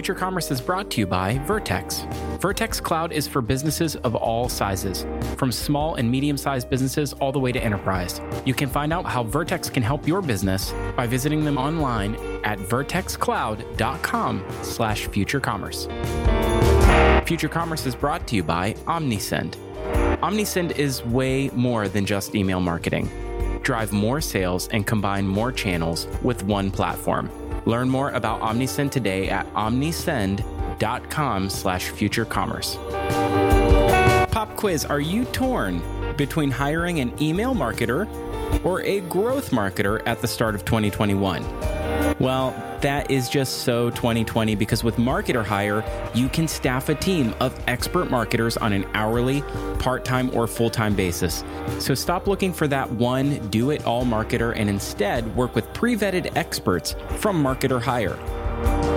[0.00, 2.06] Future Commerce is brought to you by Vertex.
[2.40, 5.04] Vertex Cloud is for businesses of all sizes,
[5.36, 8.18] from small and medium sized businesses all the way to enterprise.
[8.46, 12.14] You can find out how Vertex can help your business by visiting them online
[12.44, 15.86] at vertexcloud.com slash futurecommerce.
[17.28, 19.56] Future Commerce is brought to you by Omnisend.
[20.22, 23.10] Omnisend is way more than just email marketing.
[23.60, 27.30] Drive more sales and combine more channels with one platform.
[27.66, 32.76] Learn more about Omnisend today at omnisend.com slash future commerce.
[34.30, 35.82] Pop quiz, are you torn
[36.16, 38.08] between hiring an email marketer
[38.64, 41.79] or a growth marketer at the start of 2021?
[42.20, 42.50] Well,
[42.82, 45.82] that is just so 2020 because with Marketer Hire,
[46.14, 49.42] you can staff a team of expert marketers on an hourly,
[49.78, 51.42] part time, or full time basis.
[51.78, 55.96] So stop looking for that one do it all marketer and instead work with pre
[55.96, 58.18] vetted experts from Marketer Hire.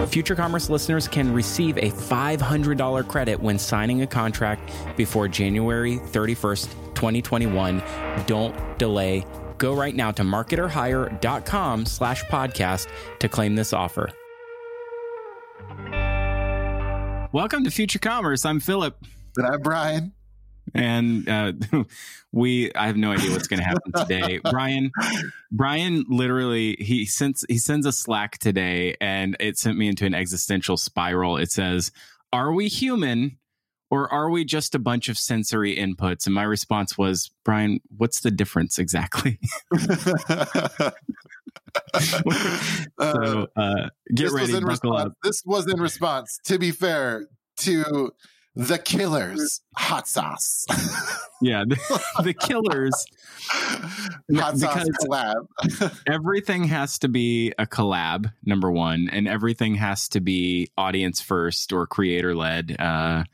[0.07, 6.67] Future Commerce listeners can receive a $500 credit when signing a contract before January 31st,
[6.93, 7.81] 2021.
[8.27, 9.25] Don't delay
[9.63, 14.09] Go right now to marketerhire.com slash podcast to claim this offer.
[17.31, 18.43] Welcome to Future Commerce.
[18.43, 18.97] I'm Philip.
[19.37, 20.11] And I'm Brian.
[20.75, 21.53] And uh,
[22.33, 24.41] we, I have no idea what's going to happen today.
[24.51, 24.91] Brian,
[25.49, 30.13] Brian, literally, he sends he sends a Slack today, and it sent me into an
[30.13, 31.37] existential spiral.
[31.37, 31.93] It says,
[32.33, 33.37] "Are we human?"
[33.93, 36.25] Or are we just a bunch of sensory inputs?
[36.25, 39.39] And my response was, Brian, what's the difference exactly?
[42.97, 45.13] so uh, get ready, buckle response, up.
[45.21, 47.27] This was in response, to be fair,
[47.57, 48.11] to
[48.55, 50.65] the Killers hot sauce.
[51.43, 51.75] yeah, the,
[52.23, 52.95] the Killers
[54.35, 55.99] hot sauce collab.
[56.07, 61.71] everything has to be a collab, number one, and everything has to be audience first
[61.71, 62.75] or creator led.
[62.79, 63.25] Uh,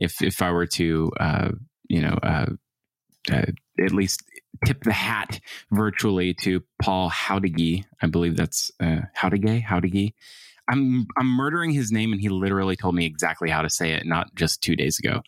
[0.00, 1.50] if if I were to uh,
[1.88, 2.46] you know uh,
[3.30, 3.46] uh,
[3.84, 4.22] at least
[4.64, 5.40] tip the hat
[5.70, 10.14] virtually to Paul Howdigy, I believe that's uh, Howdigay Howdigy.
[10.68, 14.06] I'm I'm murdering his name, and he literally told me exactly how to say it,
[14.06, 15.22] not just two days ago.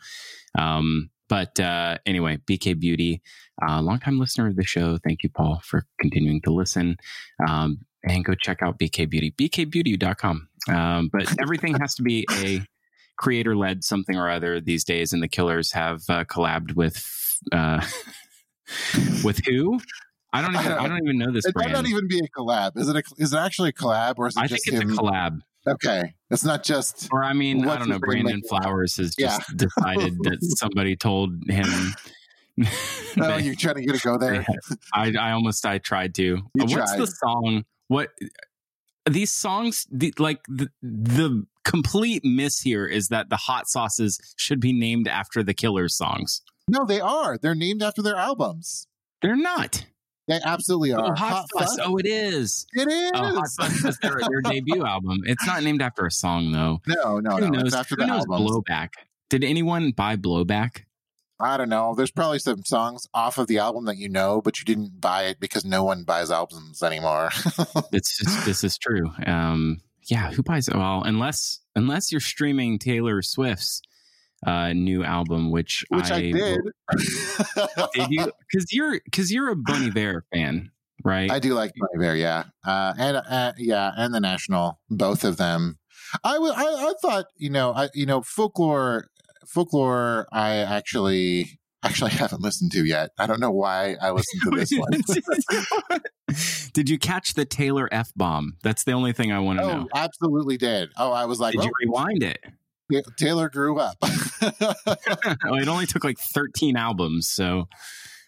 [0.59, 3.23] Um, but uh, anyway, BK Beauty,
[3.67, 4.99] uh, longtime listener of the show.
[5.03, 6.97] Thank you, Paul, for continuing to listen.
[7.49, 10.49] Um, and go check out BK Beauty, bkbeauty.com.
[10.69, 12.63] Um, but everything has to be a
[13.23, 17.07] creator led something or other these days, and the Killers have uh, collabed with
[17.53, 17.81] uh,
[19.25, 19.81] with who?
[20.35, 21.47] I don't even I don't even know this.
[21.47, 21.73] It brand.
[21.73, 22.77] might not even be a collab.
[22.77, 24.91] Is it a, is it actually a collab or is it I just think it's
[24.93, 24.99] him?
[24.99, 25.41] a collab.
[25.69, 27.09] Okay, it's not just.
[27.13, 27.99] Or I mean, I don't know.
[27.99, 29.39] Brandon like- Flowers has Yeah.
[29.39, 31.95] just decided that somebody told him.
[32.57, 32.67] No,
[33.17, 34.45] that- you're trying to get to go there.
[34.95, 36.23] I I almost I tried to.
[36.23, 37.65] You What's the song?
[37.89, 38.09] What
[39.09, 39.87] these songs?
[39.93, 45.09] The, like the the complete miss here is that the hot sauces should be named
[45.09, 46.43] after the Killers songs.
[46.69, 47.39] No, they are.
[47.39, 48.87] They're named after their albums.
[49.21, 49.85] They're not.
[50.29, 51.13] They absolutely are.
[51.13, 51.77] Oh, hot, sauce.
[51.77, 51.81] Fuzz?
[51.83, 52.67] Oh, it is.
[52.73, 53.11] It is.
[53.15, 55.19] Oh, hot sauce is their, their debut album.
[55.25, 56.81] It's not named after a song though.
[56.87, 57.49] No, no, Who no.
[57.49, 57.63] knows?
[57.65, 58.51] It's after Who the knows albums.
[58.51, 58.89] Blowback?
[59.31, 60.83] Did anyone buy Blowback?
[61.41, 61.95] I don't know.
[61.97, 65.25] There's probably some songs off of the album that you know, but you didn't buy
[65.25, 67.31] it because no one buys albums anymore.
[67.93, 69.11] It's just this is true.
[69.27, 70.69] Um, yeah, who buys?
[70.69, 70.77] it?
[70.77, 73.83] Well, unless unless you're streaming Taylor Swift's
[74.47, 76.61] uh, new album, which Which I, did.
[77.95, 78.33] Did you?
[78.41, 80.71] Because you're because you're a Bon Iver fan,
[81.05, 81.31] right?
[81.31, 85.37] I do like Bon Iver, yeah, uh, and uh, yeah, and the National, both of
[85.37, 85.79] them.
[86.25, 89.09] I wa- I, I thought you know I you know folklore
[89.47, 93.11] folklore I actually actually I haven't listened to yet.
[93.19, 96.01] I don't know why I listened to this one.
[96.73, 98.57] Did you catch the Taylor f bomb?
[98.63, 99.89] That's the only thing I want to oh, know.
[99.95, 100.91] absolutely did.
[100.97, 102.39] Oh, I was like, Did well, you rewind it?
[103.17, 103.97] Taylor grew up.
[104.03, 107.69] oh, it only took like 13 albums, so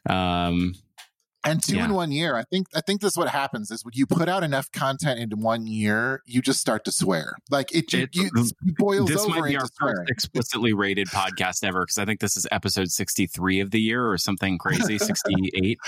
[0.08, 0.74] um,
[1.44, 1.84] and two Yeah.
[1.86, 2.36] in one year.
[2.36, 5.20] I think I think this is what happens is when you put out enough content
[5.20, 7.36] in one year, you just start to swear.
[7.50, 9.96] Like it, It- you, it boils this over might be into our swearing.
[9.98, 14.10] first explicitly rated podcast ever because I think this is episode 63 of the year
[14.10, 15.78] or something crazy, 68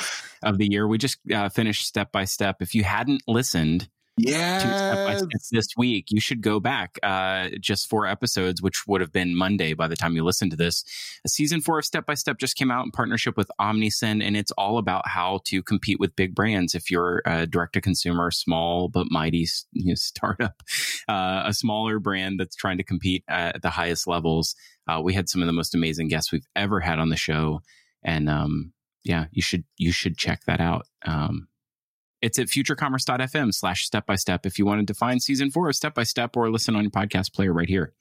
[0.42, 0.86] of the year.
[0.86, 2.56] We just uh, finished step by step.
[2.60, 5.18] If you hadn't listened to step by Yeah,
[5.52, 9.74] this week, you should go back uh, just four episodes, which would have been Monday
[9.74, 10.84] by the time you listen to this.
[11.26, 14.52] Season four of Step by Step just came out in partnership with Omnisend, and it's
[14.52, 16.74] all about how to compete with big brands.
[16.74, 20.62] If you're a direct to consumer, small but mighty you know, startup,
[21.08, 24.54] uh, a smaller brand that's trying to compete at the highest levels,
[24.88, 27.60] uh, we had some of the most amazing guests we've ever had on the show,
[28.02, 28.72] and um,
[29.04, 30.86] yeah, you should you should check that out.
[31.04, 31.48] Um,
[32.26, 35.94] it's at futurecommerce.fm slash step by step if you wanted to find season four step
[35.94, 37.92] by step or listen on your podcast player right here.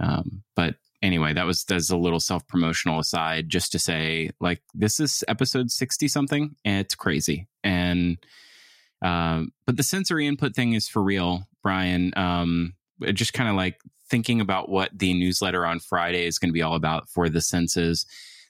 [0.00, 4.62] Um, but anyway, that was that's a little self promotional aside, just to say like
[4.74, 7.46] this is episode sixty something, and it's crazy.
[7.62, 8.18] And
[9.00, 12.12] um, but the sensory input thing is for real, Brian.
[12.16, 12.74] Um,
[13.12, 16.62] just kind of like thinking about what the newsletter on Friday is going to be
[16.62, 18.06] all about for the senses.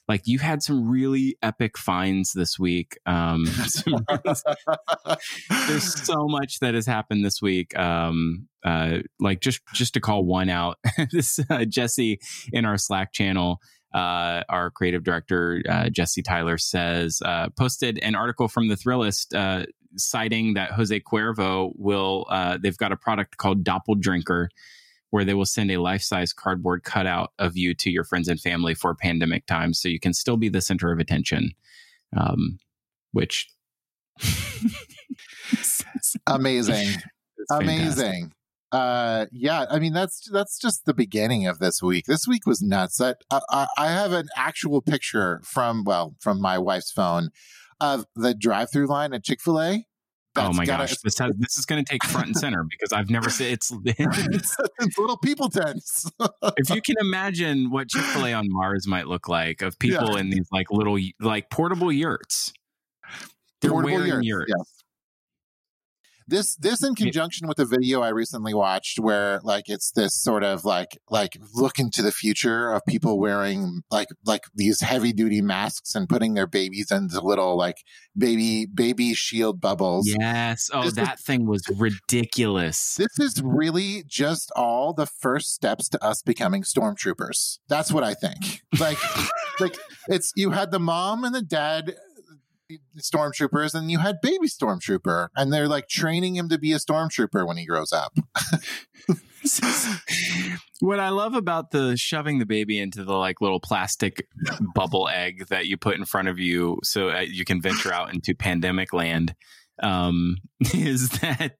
[0.08, 2.96] Like you had some really epic finds this week.
[3.06, 3.44] Um,
[5.68, 7.76] there's so much that has happened this week.
[7.78, 10.78] Um, uh, like just just to call one out,
[11.10, 12.20] this uh, Jesse
[12.52, 13.60] in our Slack channel.
[13.94, 19.34] Uh, our creative director uh, Jesse Tyler says uh, posted an article from the Thrillist
[19.34, 19.64] uh,
[19.96, 22.26] citing that Jose Cuervo will.
[22.28, 24.48] Uh, they've got a product called Doppeldrinker,
[25.10, 28.74] where they will send a life-size cardboard cutout of you to your friends and family
[28.74, 31.52] for pandemic times, so you can still be the center of attention.
[32.16, 32.58] Um,
[33.12, 33.48] which
[36.26, 36.88] amazing,
[37.50, 38.32] amazing.
[38.72, 42.06] Uh, yeah, I mean that's that's just the beginning of this week.
[42.06, 42.98] This week was nuts.
[42.98, 47.30] That I, I have an actual picture from well from my wife's phone
[47.80, 49.86] of the drive-through line at Chick Fil A.
[50.36, 52.92] Oh my gotta, gosh, this has, this is going to take front and center because
[52.92, 56.10] I've never seen it's, it's, it's little people tents.
[56.56, 60.14] if you can imagine what Chick Fil A on Mars might look like, of people
[60.14, 60.20] yeah.
[60.20, 62.52] in these like little like portable yurts,
[63.60, 64.48] they're portable wearing yurts.
[64.48, 64.75] yurts.
[66.28, 70.42] This this in conjunction with a video I recently watched where like it's this sort
[70.42, 75.40] of like like look into the future of people wearing like like these heavy duty
[75.40, 77.76] masks and putting their babies into little like
[78.16, 80.12] baby baby shield bubbles.
[80.18, 80.68] Yes.
[80.72, 82.96] Oh, this that thing was ridiculous.
[82.96, 87.58] This is really just all the first steps to us becoming stormtroopers.
[87.68, 88.62] That's what I think.
[88.80, 88.98] Like
[89.60, 89.76] like
[90.08, 91.94] it's you had the mom and the dad
[92.98, 97.46] stormtroopers and you had baby stormtrooper and they're like training him to be a stormtrooper
[97.46, 98.12] when he grows up.
[100.80, 104.26] What i love about the shoving the baby into the like little plastic
[104.74, 108.12] bubble egg that you put in front of you so uh, you can venture out
[108.12, 109.34] into pandemic land
[109.82, 110.36] um,
[110.74, 111.56] is that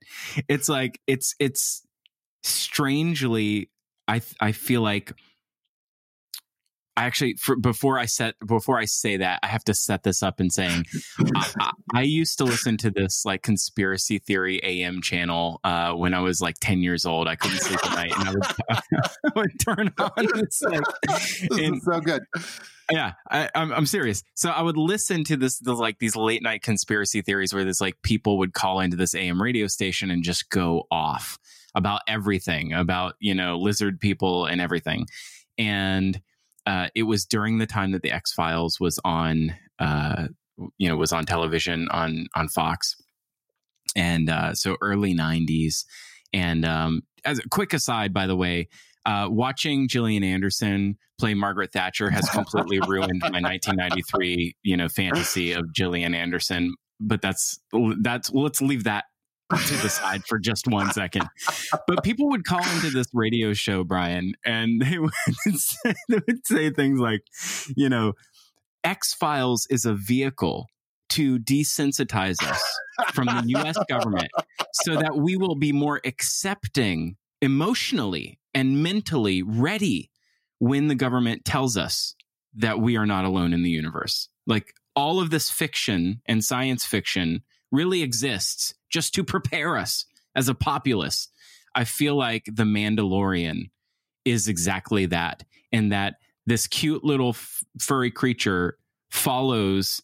[0.48, 1.86] it's like it's it's
[2.42, 3.70] strangely
[4.08, 5.12] i i feel like
[6.96, 10.22] I actually for, before I set before I say that I have to set this
[10.22, 10.86] up in saying
[11.34, 16.14] I, I, I, used to listen to this like conspiracy theory AM channel uh, when
[16.14, 17.28] I was like ten years old.
[17.28, 18.44] I couldn't sleep at night, and I would,
[19.24, 20.82] I would turn on this like
[21.62, 22.22] and, so good.
[22.90, 24.22] Yeah, I, am I'm, I'm serious.
[24.34, 27.80] So I would listen to this the like these late night conspiracy theories where there's
[27.80, 31.38] like people would call into this AM radio station and just go off
[31.74, 35.06] about everything about you know lizard people and everything
[35.58, 36.20] and
[36.66, 40.28] uh, it was during the time that the X Files was on, uh,
[40.78, 42.96] you know, was on television on on Fox,
[43.94, 45.84] and uh, so early '90s.
[46.32, 48.68] And um, as a quick aside, by the way,
[49.06, 55.52] uh, watching Gillian Anderson play Margaret Thatcher has completely ruined my 1993, you know, fantasy
[55.52, 56.74] of Gillian Anderson.
[56.98, 57.60] But that's
[58.00, 59.04] that's let's leave that
[59.50, 61.26] to the side for just one second.
[61.86, 65.12] But people would call into this radio show, Brian, and they would
[65.56, 67.22] say, they would say things like,
[67.76, 68.14] you know,
[68.84, 70.66] X Files is a vehicle
[71.08, 72.78] to desensitize us
[73.12, 74.28] from the US government
[74.72, 80.10] so that we will be more accepting emotionally and mentally ready
[80.58, 82.14] when the government tells us
[82.54, 84.28] that we are not alone in the universe.
[84.46, 87.42] Like all of this fiction and science fiction
[87.72, 90.04] really exists just to prepare us
[90.34, 91.28] as a populace.
[91.74, 93.70] I feel like The Mandalorian
[94.24, 96.14] is exactly that, in that
[96.46, 98.78] this cute little f- furry creature
[99.10, 100.00] follows,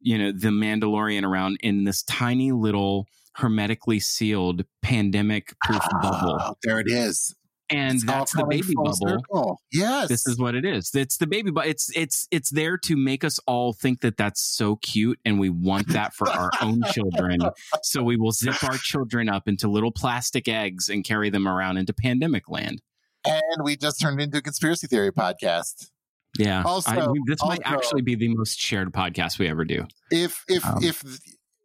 [0.00, 6.00] you know, the Mandalorian around in this tiny little hermetically sealed pandemic proof oh, ah,
[6.02, 6.58] bubble.
[6.62, 7.34] There it is
[7.70, 8.94] and it's that's the baby bubble.
[8.94, 9.60] Circle.
[9.72, 10.90] Yes, this is what it is.
[10.94, 11.68] It's the baby bubble.
[11.68, 15.50] It's it's it's there to make us all think that that's so cute, and we
[15.50, 17.40] want that for our own children.
[17.82, 21.78] So we will zip our children up into little plastic eggs and carry them around
[21.78, 22.82] into pandemic land.
[23.26, 25.90] And we just turned into a conspiracy theory podcast.
[26.38, 26.62] Yeah.
[26.64, 29.86] Also, I, this also, might actually be the most shared podcast we ever do.
[30.10, 31.02] If if um, if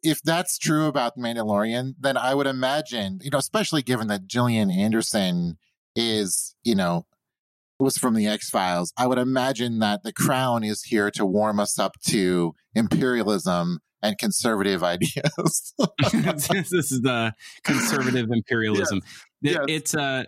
[0.04, 4.70] if that's true about Mandalorian, then I would imagine, you know, especially given that Gillian
[4.70, 5.58] Anderson
[5.96, 7.06] is, you know,
[7.80, 11.60] was from the X Files, I would imagine that the crown is here to warm
[11.60, 15.74] us up to imperialism and conservative ideas.
[16.14, 17.34] this is the
[17.64, 19.02] conservative imperialism.
[19.42, 19.56] Yes.
[19.56, 19.66] It, yes.
[19.68, 20.28] It's a,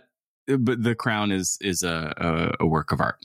[0.58, 2.14] but the crown is is a
[2.60, 3.18] a, a work of art.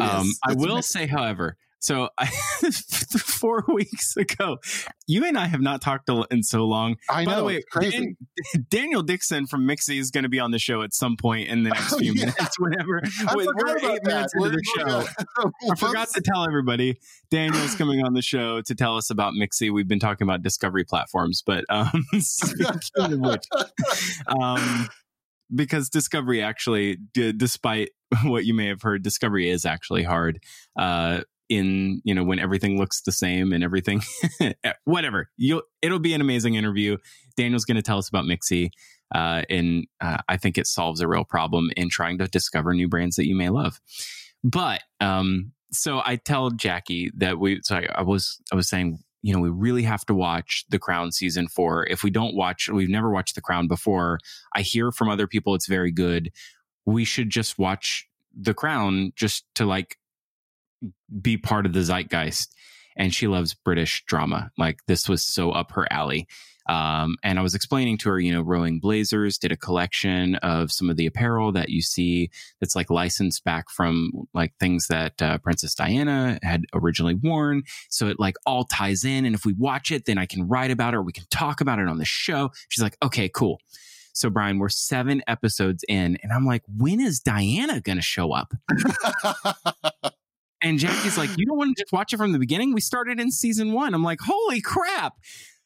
[0.00, 2.26] Um, I will say, however, So I,
[3.18, 4.58] four weeks ago,
[5.06, 6.96] you and I have not talked in so long.
[7.08, 7.30] I know.
[7.30, 7.62] By the way.
[7.90, 8.16] Dan-
[8.68, 11.62] Daniel Dixon from Mixi is going to be on the show at some point in
[11.62, 12.26] the next Oh, few yeah.
[12.26, 12.58] minutes.
[12.58, 15.04] Whenever I we're eight minutes into the show,
[15.70, 16.98] I forgot to tell everybody
[17.30, 19.72] Daniel's coming on the show to tell us about Mixi.
[19.72, 22.04] We've been talking about discovery platforms, but um,
[22.96, 23.44] of which,
[24.26, 24.88] um,
[25.54, 27.90] because discovery actually, d- despite
[28.24, 30.40] what you may have heard, discovery is actually hard.
[30.78, 34.02] Uh, in you know when everything looks the same and everything,
[34.84, 35.30] whatever.
[35.36, 36.96] You'll it'll be an amazing interview.
[37.36, 38.70] Daniel's going to tell us about Mixi.
[39.14, 42.88] Uh, and uh, I think it solves a real problem in trying to discover new
[42.88, 43.80] brands that you may love.
[44.44, 47.60] But um, so I tell Jackie that we.
[47.62, 50.78] So I, I was I was saying, you know, we really have to watch The
[50.78, 51.86] Crown season four.
[51.86, 54.18] If we don't watch, we've never watched The Crown before.
[54.54, 56.30] I hear from other people it's very good.
[56.86, 59.96] We should just watch The Crown just to like
[61.20, 62.54] be part of the zeitgeist.
[62.96, 64.50] And she loves British drama.
[64.58, 66.26] Like this was so up her alley.
[66.68, 70.70] Um, and I was explaining to her, you know, Rowing Blazers did a collection of
[70.70, 72.30] some of the apparel that you see
[72.60, 77.62] that's like licensed back from like things that uh, Princess Diana had originally worn.
[77.88, 79.24] So it like all ties in.
[79.24, 81.62] And if we watch it, then I can write about it or we can talk
[81.62, 82.50] about it on the show.
[82.68, 83.60] She's like, okay, cool.
[84.12, 88.32] So Brian, we're seven episodes in, and I'm like, when is Diana going to show
[88.32, 88.52] up?
[90.62, 92.74] And Jackie's like, you don't want to just watch it from the beginning?
[92.74, 93.94] We started in season one.
[93.94, 95.14] I'm like, holy crap.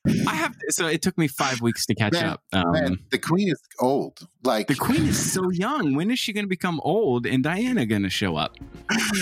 [0.05, 2.43] I have to, so it took me five weeks to catch Man, up.
[2.53, 4.27] Um, Man, the queen is old.
[4.43, 5.95] Like the queen is so young.
[5.95, 8.57] When is she going to become old and Diana going to show up?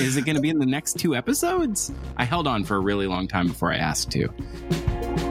[0.00, 1.92] Is it going to be in the next two episodes?
[2.16, 5.29] I held on for a really long time before I asked to.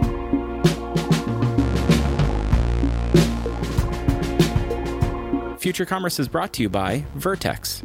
[5.60, 7.84] Future Commerce is brought to you by Vertex.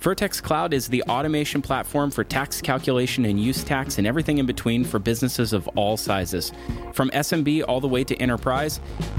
[0.00, 4.46] Vertex Cloud is the automation platform for tax calculation and use tax and everything in
[4.46, 6.52] between for businesses of all sizes.
[6.92, 8.78] From SMB all the way to enterprise,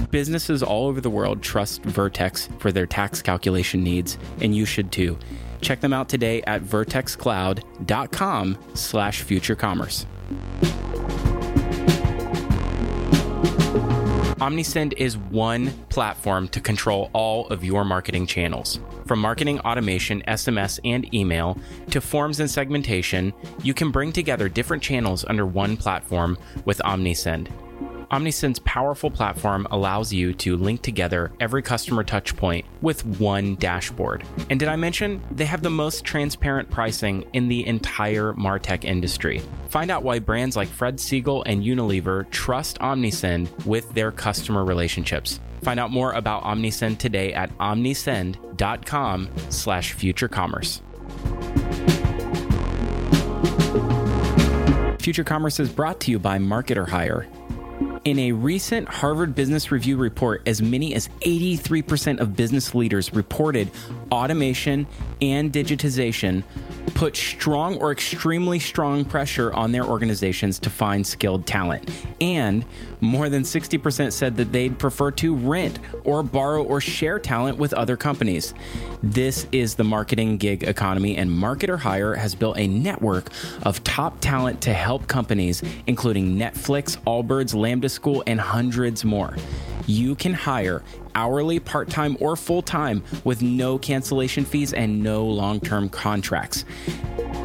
[0.10, 4.90] businesses all over the world trust Vertex for their tax calculation needs, and you should
[4.90, 5.20] too.
[5.60, 10.06] Check them out today at vertexcloud.com slash future commerce.
[14.40, 18.80] Omnisend is one platform to control all of your marketing channels.
[19.08, 21.58] From marketing automation, SMS, and email
[21.90, 27.48] to forms and segmentation, you can bring together different channels under one platform with Omnisend.
[28.12, 34.24] Omnisend's powerful platform allows you to link together every customer touchpoint with one dashboard.
[34.50, 39.42] And did I mention they have the most transparent pricing in the entire MarTech industry?
[39.70, 45.42] Find out why brands like Fred Segal and Unilever trust Omnisend with their customer relationships.
[45.64, 50.82] Find out more about Omnisend today at omnisend.com slash future commerce.
[55.00, 57.28] Future Commerce is brought to you by Marketer Hire.
[58.08, 63.70] In a recent Harvard Business Review report, as many as 83% of business leaders reported
[64.10, 64.88] automation
[65.22, 66.44] and digitization
[66.96, 71.92] put strong or extremely strong pressure on their organizations to find skilled talent.
[72.22, 72.64] And
[73.02, 77.74] more than 60% said that they'd prefer to rent or borrow or share talent with
[77.74, 78.54] other companies.
[79.04, 83.30] This is the marketing gig economy, and Marketer Hire has built a network
[83.64, 89.36] of top talent to help companies, including Netflix, Allbirds, Lambda School, and hundreds more.
[89.86, 90.84] You can hire
[91.18, 96.64] hourly, part time, or full time with no cancellation fees and no long term contracts.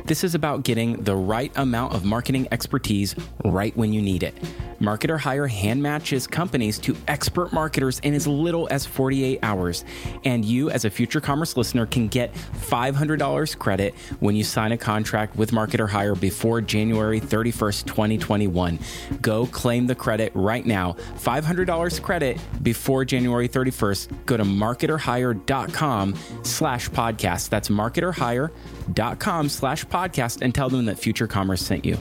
[0.04, 3.14] This is about getting the right amount of marketing expertise
[3.44, 4.34] right when you need it.
[4.82, 9.84] Marketer Hire hand matches companies to expert marketers in as little as 48 hours.
[10.24, 14.76] And you, as a future commerce listener, can get $500 credit when you sign a
[14.76, 18.80] contract with Marketer Hire before January 31st, 2021.
[19.20, 20.94] Go claim the credit right now.
[21.14, 23.61] $500 credit before January 31st.
[24.26, 27.48] Go to marketerhire.com slash podcast.
[27.48, 31.98] That's marketerhire.com slash podcast and tell them that Future Commerce sent you.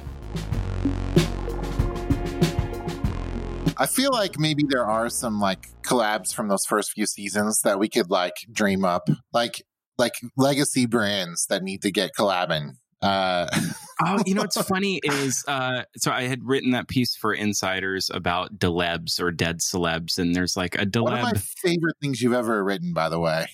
[3.78, 7.80] I feel like maybe there are some like collabs from those first few seasons that
[7.80, 9.64] we could like dream up, like
[9.98, 12.74] like legacy brands that need to get collabing.
[13.02, 13.48] Uh,
[14.06, 18.10] oh, you know what's funny is uh, so I had written that piece for insiders
[18.14, 22.34] about delebs or dead celebs, and there's like a one of my favorite things you've
[22.34, 23.48] ever written, by the way.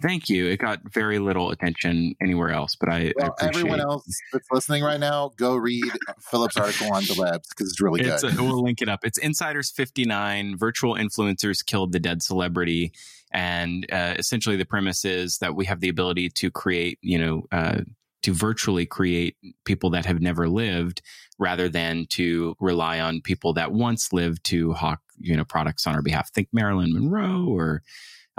[0.00, 0.46] Thank you.
[0.46, 4.46] It got very little attention anywhere else, but I, I Well, appreciate everyone else that's
[4.52, 5.84] listening right now, go read
[6.20, 8.38] Philip's article on celebs because it's really It's good.
[8.38, 9.00] a, we'll link it up.
[9.04, 12.92] It's Insiders 59 Virtual Influencers Killed the Dead Celebrity.
[13.32, 17.46] And uh, essentially, the premise is that we have the ability to create, you know,
[17.52, 17.80] uh,
[18.22, 21.02] to virtually create people that have never lived
[21.38, 25.94] rather than to rely on people that once lived to hawk you know products on
[25.94, 27.82] our behalf think marilyn monroe or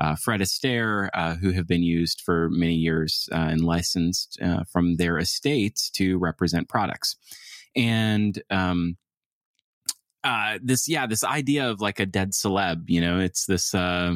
[0.02, 4.64] uh, Fred Astaire, uh, who have been used for many years uh, and licensed uh,
[4.64, 7.18] from their estates to represent products.
[7.76, 8.98] And um,
[10.24, 13.76] uh, this, yeah, this idea of like a dead celeb, you know, it's this.
[13.76, 14.16] Uh,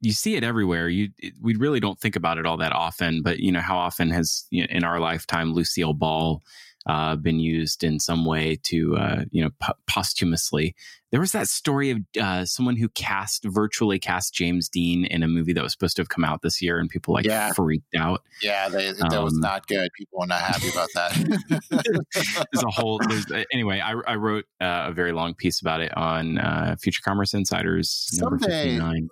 [0.00, 0.88] you see it everywhere.
[0.88, 3.78] You, it, we really don't think about it all that often, but you know, how
[3.78, 6.42] often has you know, in our lifetime Lucille Ball
[6.86, 10.74] uh, been used in some way to, uh, you know, p- posthumously.
[11.10, 15.28] There was that story of uh, someone who cast, virtually cast James Dean in a
[15.28, 17.52] movie that was supposed to have come out this year, and people like yeah.
[17.54, 18.22] freaked out.
[18.40, 19.88] Yeah, they, that um, was not good.
[19.96, 21.66] People were not happy about that.
[22.52, 23.00] there's a whole.
[23.08, 27.02] There's, anyway, I, I wrote uh, a very long piece about it on uh, Future
[27.04, 29.08] Commerce Insiders number 59.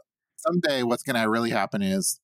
[0.47, 2.21] Someday, what's going to really happen is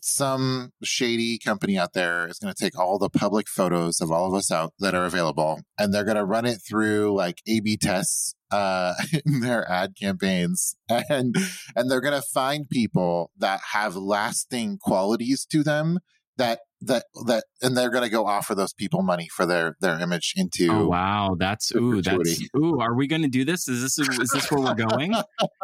[0.00, 4.28] some shady company out there is going to take all the public photos of all
[4.28, 7.60] of us out that are available and they're going to run it through like A
[7.60, 8.92] B tests uh,
[9.24, 11.34] in their ad campaigns and
[11.74, 16.00] and they're going to find people that have lasting qualities to them
[16.36, 19.98] that that that and they're going to go offer those people money for their their
[19.98, 21.34] image into oh wow.
[21.38, 23.68] That's ooh that's ooh are we going to do this?
[23.68, 25.14] Is this is this where we're going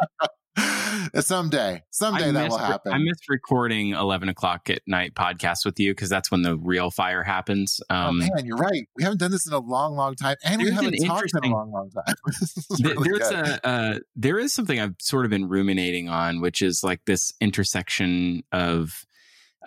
[1.19, 2.93] someday, someday I that will happen.
[2.93, 6.91] I missed recording eleven o'clock at night podcast with you because that's when the real
[6.91, 7.79] fire happens.
[7.89, 8.87] Oh, um, oh man, you're right.
[8.95, 11.53] We haven't done this in a long, long time, and we haven't talked in a
[11.53, 12.15] long, long time.
[12.83, 13.45] really there's good.
[13.45, 17.31] a uh, there is something I've sort of been ruminating on, which is like this
[17.39, 19.05] intersection of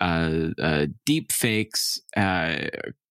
[0.01, 2.01] uh, uh, deep fakes.
[2.17, 2.67] Uh,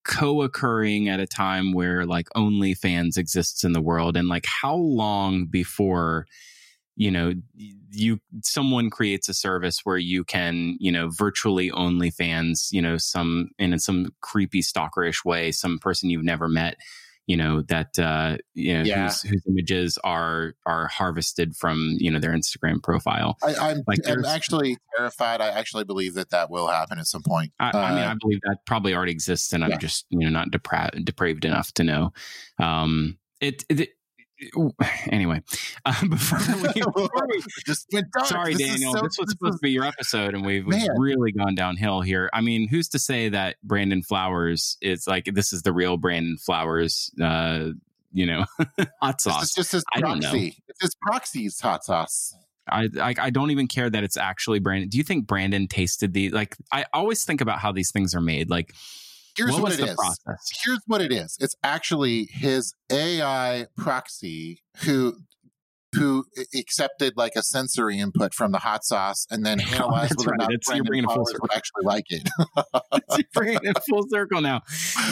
[0.06, 5.46] co-occurring at a time where like OnlyFans exists in the world and like how long
[5.46, 6.26] before
[6.96, 12.70] you know you someone creates a service where you can you know virtually only fans
[12.72, 16.78] you know some in some creepy stalkerish way some person you've never met
[17.26, 19.04] you know that uh you know yeah.
[19.04, 24.00] whose, whose images are are harvested from you know their instagram profile I, am like
[24.06, 27.78] I'm actually terrified i actually believe that that will happen at some point i, uh,
[27.78, 29.70] I mean uh, i believe that probably already exists and yeah.
[29.74, 32.12] i'm just you know not depra- depraved enough to know
[32.60, 33.90] um it, it
[35.10, 35.42] anyway,
[35.86, 37.88] uh, before we, before we just
[38.26, 41.32] sorry, this Daniel, so, this was supposed to be your episode, and we've, we've really
[41.32, 42.30] gone downhill here.
[42.34, 46.38] I mean, who's to say that Brandon Flowers is like this is the real Brandon
[46.38, 47.12] Flowers?
[47.22, 47.70] Uh,
[48.12, 48.46] you know,
[49.02, 49.44] hot sauce.
[49.44, 50.06] It's just his proxy.
[50.06, 50.50] I don't know.
[50.68, 52.36] It's his proxy's hot sauce.
[52.70, 54.88] I, I, I don't even care that it's actually Brandon.
[54.88, 56.56] Do you think Brandon tasted the like?
[56.72, 58.50] I always think about how these things are made.
[58.50, 58.74] Like
[59.36, 59.96] Here's what, what it is.
[59.96, 60.52] Process?
[60.64, 61.38] Here's what it is.
[61.40, 65.16] It's actually his AI proxy who
[65.96, 70.38] who accepted like a sensory input from the hot sauce and then analyzed whether or
[70.38, 72.28] not you're bringing full would actually like it.
[73.16, 74.62] you're bringing it full circle now.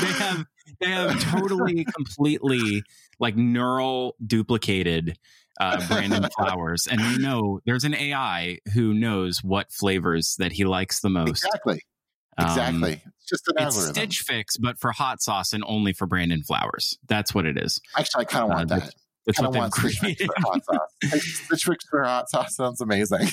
[0.02, 0.46] They have
[0.80, 2.84] they have totally completely
[3.20, 5.18] like neural duplicated
[5.60, 10.66] uh, Brandon Flowers, and you know there's an AI who knows what flavors that he
[10.66, 11.46] likes the most.
[11.46, 11.82] Exactly.
[12.40, 12.94] Exactly.
[12.94, 13.96] Um, it's just an it's algorithm.
[13.96, 16.98] Stitch Fix, but for hot sauce and only for Brandon Flowers.
[17.08, 17.82] That's what it is.
[17.98, 18.96] Actually, I kind of want uh, that.
[19.26, 21.12] That's what want Stitch Fix for hot sauce.
[21.24, 23.28] Stitch Fix for hot sauce sounds amazing.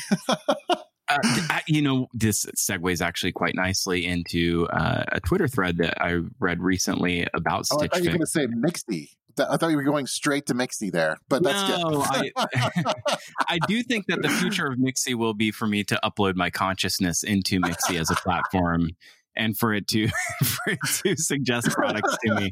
[1.08, 1.18] uh,
[1.66, 6.62] you know, this segues actually quite nicely into uh, a Twitter thread that I read
[6.62, 9.08] recently about Stitch oh, I thought you were going to say Mixi.
[9.40, 12.32] I thought you were going straight to Mixi there, but that's no, good.
[12.36, 12.94] I,
[13.48, 16.50] I do think that the future of Mixi will be for me to upload my
[16.50, 18.90] consciousness into Mixi as a platform
[19.38, 20.08] and for it to
[20.44, 22.50] for it to suggest products to me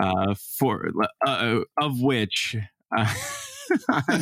[0.00, 0.90] uh, for
[1.26, 2.56] uh, of which
[2.96, 3.14] uh,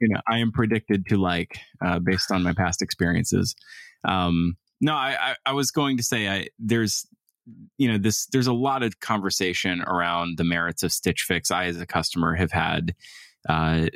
[0.00, 3.54] you know I am predicted to like uh, based on my past experiences.
[4.04, 7.06] Um, no, I, I, I was going to say I there's
[7.78, 11.64] you know this there's a lot of conversation around the merits of stitch fix i
[11.64, 12.94] as a customer have had
[13.48, 13.86] uh,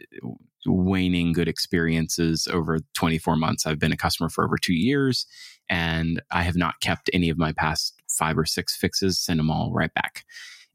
[0.67, 3.67] waning good experiences over 24 months.
[3.67, 5.27] I've been a customer for over two years
[5.69, 9.51] and i have not kept any of my past five or six fixes send them
[9.51, 10.25] all right back.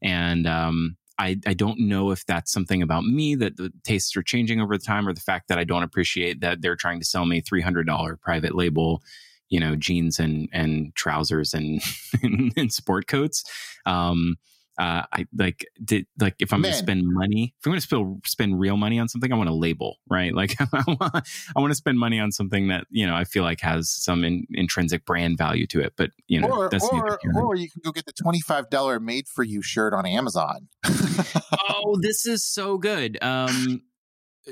[0.02, 4.22] And um, I, I don't know if that's something about me that the tastes are
[4.22, 7.06] changing over the time or the fact that I don't appreciate that they're trying to
[7.06, 9.02] sell me $300 private label
[9.48, 11.80] you know jeans and and trousers and
[12.56, 13.44] and, sport coats.
[13.86, 14.36] Um
[14.78, 16.70] uh, I like did like if I'm Man.
[16.70, 19.54] gonna spend money, if I'm gonna spend spend real money on something, I want a
[19.54, 20.32] label, right?
[20.32, 23.42] Like I want, I want to spend money on something that you know I feel
[23.42, 25.94] like has some in, intrinsic brand value to it.
[25.96, 29.26] But you know, or or, or you can go get the twenty five dollar made
[29.26, 30.68] for you shirt on Amazon.
[30.86, 33.18] oh, this is so good.
[33.20, 33.82] Um,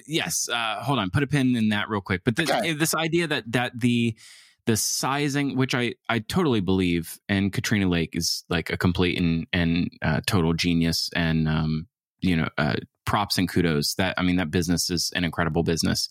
[0.08, 2.22] yes, uh, hold on, put a pin in that real quick.
[2.24, 2.72] But okay.
[2.72, 4.16] this idea that that the
[4.66, 9.46] the sizing, which I I totally believe, and Katrina Lake is like a complete and
[9.52, 11.86] and uh, total genius, and um,
[12.20, 13.94] you know, uh, props and kudos.
[13.94, 16.08] That I mean, that business is an incredible business.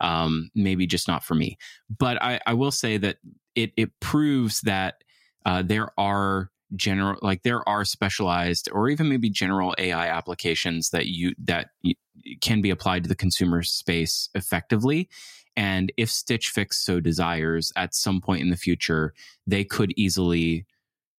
[0.00, 1.56] Um, maybe just not for me,
[1.88, 3.16] but I, I will say that
[3.54, 5.02] it it proves that
[5.46, 11.06] uh, there are general like there are specialized or even maybe general AI applications that
[11.06, 11.94] you that you,
[12.40, 15.08] can be applied to the consumer space effectively.
[15.56, 19.14] And if Stitch Fix so desires, at some point in the future,
[19.46, 20.66] they could easily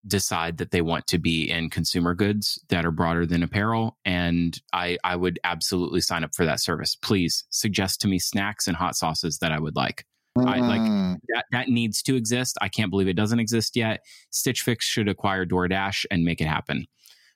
[0.06, 3.96] decide that they want to be in consumer goods that are broader than apparel.
[4.04, 6.94] And I, I would absolutely sign up for that service.
[6.94, 10.04] Please suggest to me snacks and hot sauces that I would like.
[10.38, 10.46] Mm.
[10.46, 11.16] I like mm.
[11.34, 12.56] that that needs to exist.
[12.60, 14.00] I can't believe it doesn't exist yet.
[14.30, 16.86] Stitch Fix should acquire DoorDash and make it happen.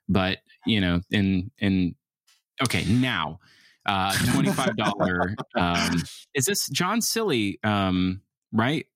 [0.09, 1.95] But, you know, in in
[2.63, 3.41] okay, now
[3.91, 5.37] uh, $25.
[5.57, 6.03] um,
[6.35, 8.21] is this John Seeley, um,
[8.53, 8.87] right?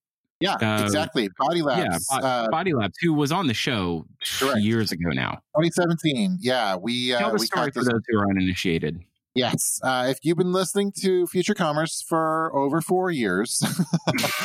[0.41, 1.29] Yeah, uh, exactly.
[1.39, 2.07] Body Labs.
[2.13, 4.07] Yeah, uh, Body Labs, who was on the show
[4.39, 4.61] correct.
[4.61, 5.41] years ago now.
[5.57, 6.39] 2017.
[6.41, 9.01] Yeah, we uh, tell the we story for those who are uninitiated.
[9.35, 13.61] Yes, uh, if you've been listening to Future Commerce for over four years,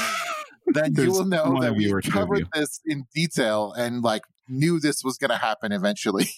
[0.68, 5.18] then you will know that we covered this in detail and like knew this was
[5.18, 6.30] going to happen eventually.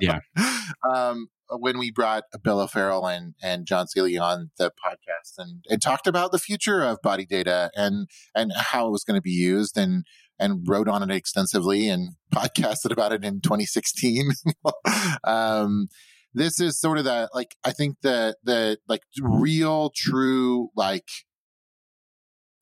[0.00, 0.20] yeah.
[0.88, 5.80] Um, when we brought Bill O'Farrell and, and John Seeley on the podcast and, and
[5.80, 9.30] talked about the future of body data and, and how it was going to be
[9.30, 10.04] used and,
[10.38, 14.32] and wrote on it extensively and podcasted about it in 2016.
[15.24, 15.88] um,
[16.34, 21.08] this is sort of the, like, I think the, the, like real, true, like,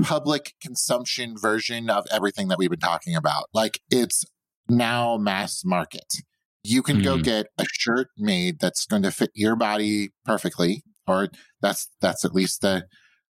[0.02, 3.46] public consumption version of everything that we've been talking about.
[3.52, 4.24] Like, it's
[4.68, 6.22] now mass market
[6.66, 7.04] you can mm.
[7.04, 7.22] go hmm.
[7.22, 11.28] get a shirt made that's going to fit your body perfectly, or
[11.60, 12.86] that's that's at least the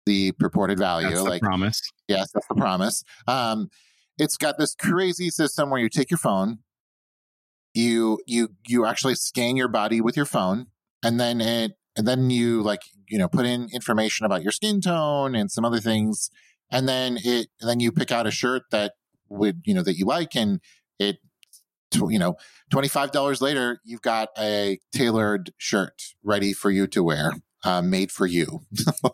[0.04, 1.08] the purported value.
[1.08, 1.82] That's like promise.
[2.08, 3.02] Yes, that's the promise.
[3.26, 3.68] Um,
[4.16, 6.58] it's got this crazy system where you take your phone,
[7.74, 10.66] you you you actually scan your body with your phone,
[11.02, 14.80] and then it and then you like you know put in information about your skin
[14.80, 16.30] tone and some other things,
[16.70, 18.92] and then it and then you pick out a shirt that
[19.28, 20.60] would you know that you like, and
[21.00, 21.16] it
[21.96, 22.36] you know,
[22.72, 27.32] $25 later, you've got a tailored shirt ready for you to wear,
[27.64, 28.60] uh, made for you,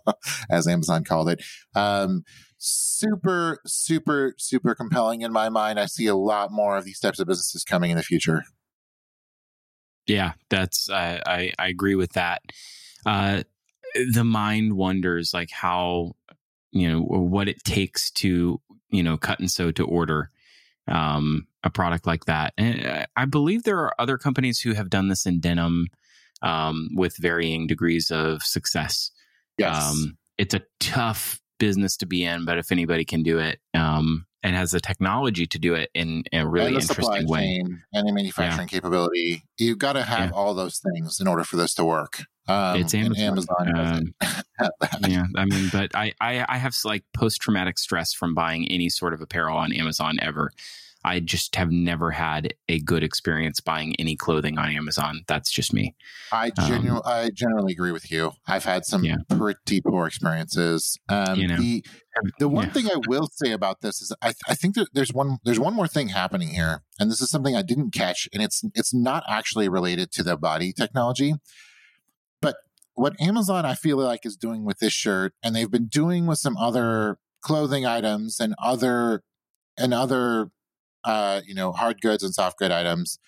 [0.50, 1.42] as Amazon called it.
[1.74, 2.24] Um,
[2.58, 5.80] super, super, super compelling in my mind.
[5.80, 8.44] I see a lot more of these types of businesses coming in the future.
[10.06, 12.42] Yeah, that's, I, I agree with that.
[13.06, 13.42] Uh,
[14.12, 16.12] the mind wonders like how,
[16.70, 20.30] you know, what it takes to, you know, cut and sew to order
[20.88, 22.54] um, a product like that.
[22.56, 25.88] And uh, I believe there are other companies who have done this in denim
[26.42, 29.10] um, with varying degrees of success.
[29.58, 29.82] Yes.
[29.82, 34.26] Um, it's a tough business to be in, but if anybody can do it um,
[34.42, 38.12] and has the technology to do it in, in a really interesting way, and the
[38.12, 38.78] manufacturing yeah.
[38.78, 40.36] capability, you've got to have yeah.
[40.36, 42.24] all those things in order for this to work.
[42.48, 43.68] Um, it's Amazon.
[43.68, 44.70] Amazon um,
[45.08, 48.88] yeah, I mean, but I, I, I have like post traumatic stress from buying any
[48.88, 50.50] sort of apparel on Amazon ever.
[51.04, 55.22] I just have never had a good experience buying any clothing on Amazon.
[55.26, 55.94] That's just me.
[56.30, 58.32] I genuinely, um, I generally agree with you.
[58.46, 59.16] I've had some yeah.
[59.28, 60.98] pretty poor experiences.
[61.08, 61.84] Um, you know, the
[62.38, 62.72] the one yeah.
[62.72, 65.74] thing I will say about this is I, I think that there's one there's one
[65.74, 69.24] more thing happening here, and this is something I didn't catch, and it's it's not
[69.28, 71.34] actually related to the body technology,
[72.40, 72.56] but
[72.94, 76.38] what Amazon I feel like is doing with this shirt, and they've been doing with
[76.38, 79.22] some other clothing items and other
[79.76, 80.50] and other
[81.04, 83.18] uh, you know, hard goods and soft good items,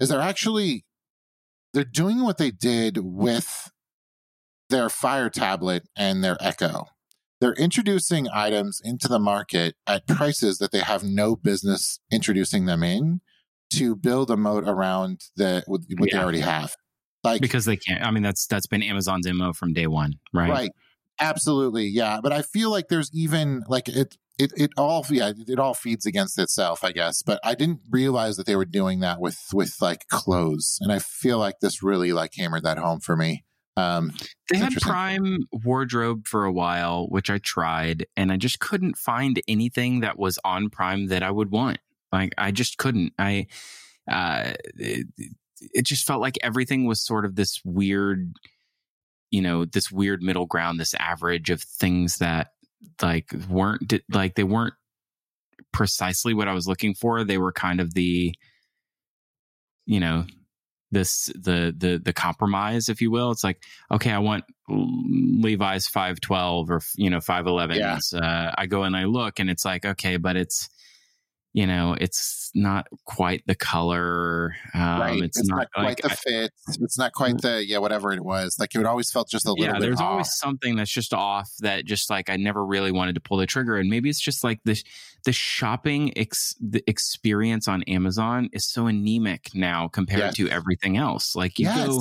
[0.00, 0.84] is they're actually
[1.72, 3.70] they're doing what they did with
[4.68, 6.86] their Fire tablet and their Echo.
[7.40, 12.82] They're introducing items into the market at prices that they have no business introducing them
[12.82, 13.20] in
[13.74, 15.96] to build a moat around the what yeah.
[16.12, 16.76] they already have.
[17.24, 18.04] Like because they can't.
[18.04, 20.50] I mean, that's that's been Amazon's mo from day one, right?
[20.50, 20.70] Right.
[21.20, 22.20] Absolutely, yeah.
[22.22, 26.06] But I feel like there's even like it it, it all yeah it all feeds
[26.06, 29.76] against itself i guess but i didn't realize that they were doing that with with
[29.80, 33.44] like clothes and i feel like this really like hammered that home for me.
[33.76, 34.12] Um
[34.50, 39.40] they had prime wardrobe for a while which i tried and i just couldn't find
[39.48, 41.78] anything that was on prime that i would want.
[42.12, 43.14] Like i just couldn't.
[43.18, 43.46] I
[44.10, 45.06] uh it,
[45.58, 48.34] it just felt like everything was sort of this weird
[49.30, 52.48] you know this weird middle ground this average of things that
[53.00, 54.74] like weren't like they weren't
[55.72, 57.24] precisely what I was looking for.
[57.24, 58.34] They were kind of the,
[59.86, 60.26] you know,
[60.90, 63.30] this the the the compromise, if you will.
[63.30, 67.78] It's like, okay, I want Levi's five twelve or you know five eleven.
[67.78, 67.98] Yeah.
[68.14, 70.68] Uh, I go and I look, and it's like, okay, but it's
[71.52, 74.54] you know, it's not quite the color.
[74.74, 75.22] Um, right.
[75.22, 76.52] It's, it's not, not, quite like, the fit.
[76.80, 77.40] It's not quite mm.
[77.42, 78.56] the, yeah, whatever it was.
[78.58, 80.06] Like it always felt just a little yeah, there's off.
[80.06, 83.46] always something that's just off that just like I never really wanted to pull the
[83.46, 83.76] trigger.
[83.76, 84.82] And maybe it's just like the,
[85.24, 90.36] the shopping ex, the experience on Amazon is so anemic now compared yes.
[90.36, 91.36] to everything else.
[91.36, 91.86] Like you yes.
[91.86, 92.00] go,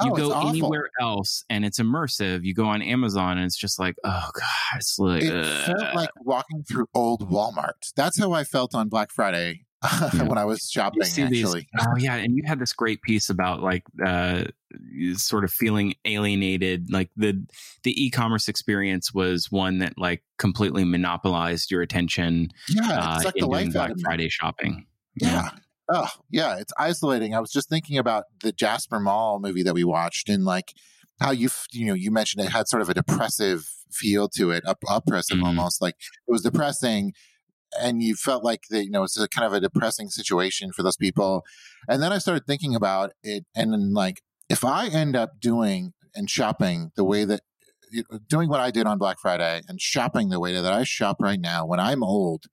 [0.00, 2.44] you oh, go anywhere else and it's immersive.
[2.44, 5.94] You go on Amazon and it's just like, oh god, it's like it uh, felt
[5.94, 7.92] like walking through old Walmart.
[7.94, 9.64] That's how I felt on Black Friday
[10.14, 10.22] yeah.
[10.22, 11.02] when I was shopping.
[11.02, 14.44] Actually, these, oh yeah, and you had this great piece about like uh,
[15.14, 16.90] sort of feeling alienated.
[16.90, 17.44] Like the
[17.82, 22.50] the e-commerce experience was one that like completely monopolized your attention.
[22.68, 24.86] Yeah, uh, in doing Black Friday shopping.
[25.16, 25.28] yeah.
[25.30, 25.50] yeah.
[25.94, 27.34] Oh, yeah, it's isolating.
[27.34, 30.72] I was just thinking about the Jasper Mall movie that we watched and like
[31.20, 34.64] how you you know you mentioned it had sort of a depressive feel to it,
[34.66, 35.46] up oppressive mm-hmm.
[35.46, 37.12] almost like it was depressing
[37.78, 40.82] and you felt like that you know it's a kind of a depressing situation for
[40.82, 41.44] those people.
[41.88, 45.92] And then I started thinking about it and then like if I end up doing
[46.14, 47.40] and shopping the way that
[48.28, 51.40] doing what I did on Black Friday and shopping the way that I shop right
[51.40, 52.46] now when I'm old,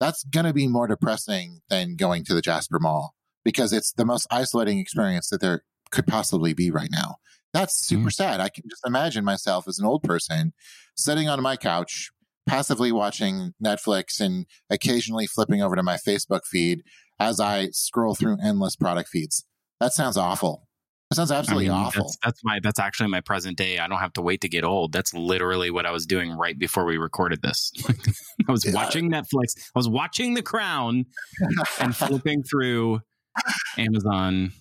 [0.00, 4.04] that's going to be more depressing than going to the Jasper Mall because it's the
[4.04, 7.16] most isolating experience that there could possibly be right now.
[7.52, 8.12] That's super mm.
[8.12, 8.40] sad.
[8.40, 10.52] I can just imagine myself as an old person
[10.96, 12.10] sitting on my couch,
[12.46, 16.82] passively watching Netflix and occasionally flipping over to my Facebook feed
[17.18, 19.44] as I scroll through endless product feeds.
[19.80, 20.68] That sounds awful.
[21.10, 22.04] That sounds absolutely I mean, awful.
[22.04, 23.80] That's, that's, my that's actually my present day.
[23.80, 24.92] I don't have to wait to get old.
[24.92, 27.72] That's literally what I was doing right before we recorded this.
[28.48, 28.74] I was yeah.
[28.74, 29.58] watching Netflix.
[29.58, 31.06] I was watching The Crown
[31.80, 33.00] and flipping through
[33.76, 34.52] Amazon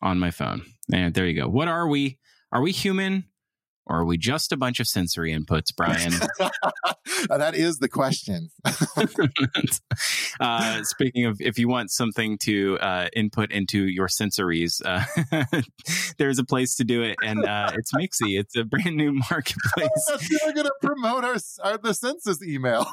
[0.00, 0.62] on my phone.
[0.92, 1.48] And there you go.
[1.48, 2.18] What are we?
[2.52, 3.24] Are we human
[3.90, 6.12] or are we just a bunch of sensory inputs, Brian?
[7.28, 8.50] that is the question.
[10.40, 15.04] uh, speaking of, if you want something to uh, input into your sensories, uh,
[16.18, 18.38] there's a place to do it, and uh, it's Mixi.
[18.38, 19.88] It's a brand new marketplace.
[20.08, 22.86] That's we're going to promote our, our the census email.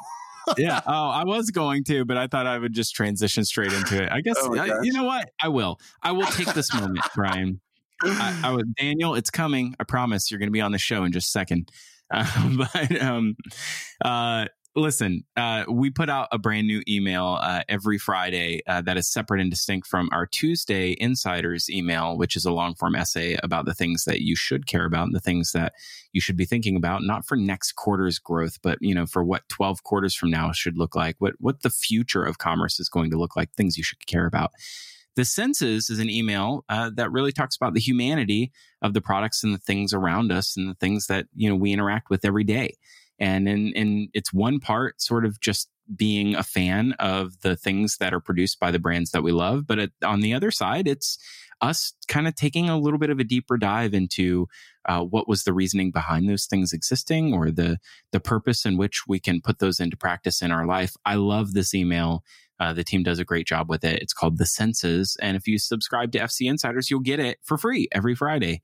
[0.57, 0.81] yeah.
[0.87, 4.11] Oh, I was going to, but I thought I would just transition straight into it.
[4.11, 5.29] I guess oh I, you know what?
[5.39, 5.79] I will.
[6.01, 7.61] I will take this moment, Brian,
[8.03, 9.75] I, I would, Daniel, it's coming.
[9.79, 11.71] I promise you're going to be on the show in just a second.
[12.09, 13.35] Uh, but um,
[14.05, 14.45] uh,
[14.77, 19.11] listen, uh, we put out a brand new email uh, every Friday uh, that is
[19.11, 23.65] separate and distinct from our Tuesday Insiders email, which is a long form essay about
[23.65, 25.73] the things that you should care about and the things that
[26.13, 29.49] you should be thinking about, not for next quarter's growth, but you know for what
[29.49, 33.09] 12 quarters from now should look like, what what the future of commerce is going
[33.11, 34.51] to look like, things you should care about.
[35.17, 38.51] The senses is an email uh, that really talks about the humanity
[38.83, 41.73] of the products and the things around us and the things that you know we
[41.73, 42.75] interact with every day.
[43.19, 47.97] And in, in it's one part sort of just being a fan of the things
[47.97, 50.87] that are produced by the brands that we love, but it, on the other side,
[50.87, 51.17] it's
[51.61, 54.47] us kind of taking a little bit of a deeper dive into
[54.87, 57.79] uh, what was the reasoning behind those things existing or the
[58.11, 60.93] the purpose in which we can put those into practice in our life.
[61.05, 62.23] I love this email
[62.59, 64.01] uh, the team does a great job with it.
[64.01, 65.17] It's called The Senses.
[65.21, 68.61] And if you subscribe to FC Insiders, you'll get it for free every Friday.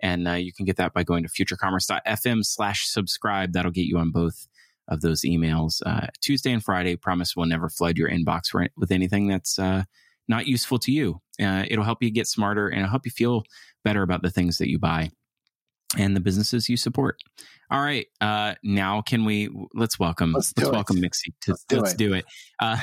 [0.00, 3.52] And uh, you can get that by going to futurecommerce.fm slash subscribe.
[3.52, 4.46] That'll get you on both
[4.88, 5.80] of those emails.
[5.84, 9.84] Uh, Tuesday and Friday, promise we'll never flood your inbox with anything that's uh,
[10.28, 11.20] not useful to you.
[11.40, 13.44] Uh, it'll help you get smarter and it'll help you feel
[13.84, 15.10] better about the things that you buy
[15.96, 17.20] and the businesses you support.
[17.70, 21.80] All right, uh, now can we let's welcome let's, let's welcome Mixi to let's do
[21.80, 21.98] let's it.
[21.98, 22.24] Do it.
[22.60, 22.78] Uh,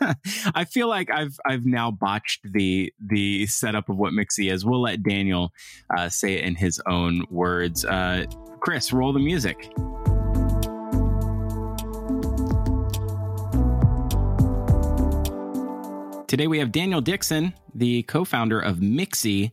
[0.54, 4.64] I feel like I've I've now botched the the setup of what Mixi is.
[4.64, 5.52] We'll let Daniel
[5.96, 7.84] uh, say it in his own words.
[7.84, 8.26] Uh,
[8.60, 9.72] Chris, roll the music.
[16.28, 19.52] Today we have Daniel Dixon, the co-founder of Mixi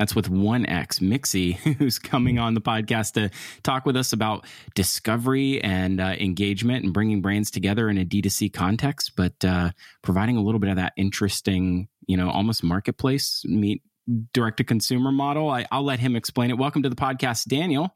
[0.00, 3.30] that's with one X, Mixi, who's coming on the podcast to
[3.62, 8.50] talk with us about discovery and uh, engagement and bringing brands together in a D2C
[8.50, 13.82] context, but uh, providing a little bit of that interesting, you know, almost marketplace meet
[14.32, 15.50] direct to consumer model.
[15.50, 16.56] I, will let him explain it.
[16.56, 17.92] Welcome to the podcast, Daniel.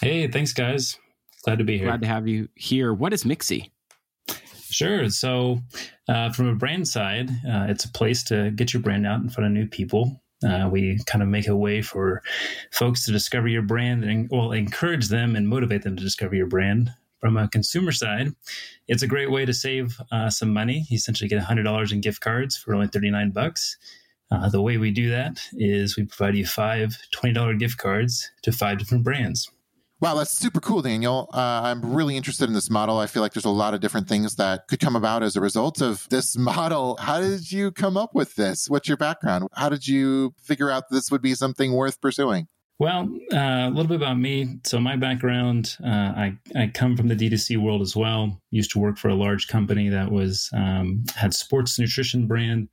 [0.00, 0.98] Hey, thanks, guys.
[1.44, 1.86] Glad to be here.
[1.86, 2.92] Glad to have you here.
[2.92, 3.70] What is Mixi?
[4.70, 5.08] Sure.
[5.08, 5.60] So,
[6.08, 9.28] uh, from a brand side, uh, it's a place to get your brand out in
[9.28, 12.22] front of new people uh, we kind of make a way for
[12.70, 16.46] folks to discover your brand and well encourage them and motivate them to discover your
[16.46, 16.90] brand.
[17.20, 18.34] From a consumer side,
[18.86, 20.84] it's a great way to save uh, some money.
[20.90, 23.78] You essentially get $100 in gift cards for only 39 bucks.
[24.30, 28.52] Uh, the way we do that is we provide you five $20 gift cards to
[28.52, 29.50] five different brands.
[30.00, 31.30] Wow, that's super cool, Daniel.
[31.32, 32.98] Uh, I'm really interested in this model.
[32.98, 35.40] I feel like there's a lot of different things that could come about as a
[35.40, 36.96] result of this model.
[37.00, 38.68] How did you come up with this?
[38.68, 39.48] What's your background?
[39.54, 42.48] How did you figure out this would be something worth pursuing?
[42.80, 44.58] Well, uh, a little bit about me.
[44.64, 48.42] So, my background, uh, I, I come from the D2C world as well.
[48.50, 52.68] Used to work for a large company that was um, had sports nutrition brand.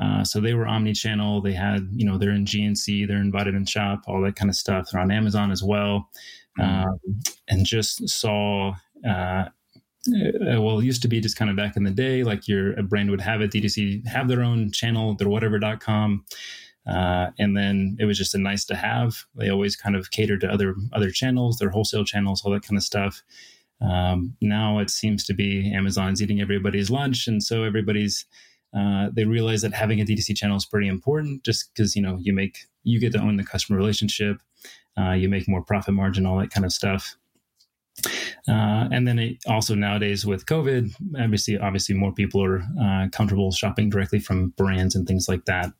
[0.00, 1.40] Uh, so they were omni-channel.
[1.40, 4.54] They had, you know, they're in GNC, they're in Vitamin Shoppe, all that kind of
[4.54, 4.88] stuff.
[4.92, 6.08] They're on Amazon as well
[6.58, 6.98] um,
[7.48, 8.74] and just saw
[9.06, 9.44] uh,
[10.14, 12.72] uh, well, it used to be just kind of back in the day, like your
[12.78, 16.24] a brand would have a D2C have their own channel, their whatever.com.
[16.86, 19.24] Uh, and then it was just a nice to have.
[19.34, 22.78] They always kind of cater to other other channels, their wholesale channels, all that kind
[22.78, 23.22] of stuff.
[23.80, 28.24] Um, now it seems to be Amazon's eating everybody's lunch, and so everybody's
[28.76, 32.18] uh, they realize that having a D2C channel is pretty important, just because you know
[32.20, 34.40] you make you get to own the customer relationship
[34.98, 37.16] uh, you make more profit margin, all that kind of stuff.
[38.48, 43.52] Uh, and then it also nowadays with COVID, obviously, obviously more people are uh, comfortable
[43.52, 45.72] shopping directly from brands and things like that.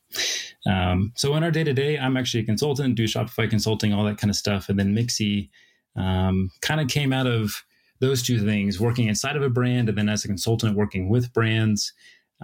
[0.67, 4.05] Um, so in our day to day, I'm actually a consultant, do Shopify consulting, all
[4.05, 4.69] that kind of stuff.
[4.69, 5.49] And then Mixi
[5.97, 7.65] um, kind of came out of
[8.01, 11.33] those two things, working inside of a brand, and then as a consultant, working with
[11.33, 11.93] brands.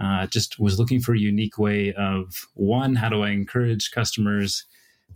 [0.01, 4.65] Uh, just was looking for a unique way of one, how do I encourage customers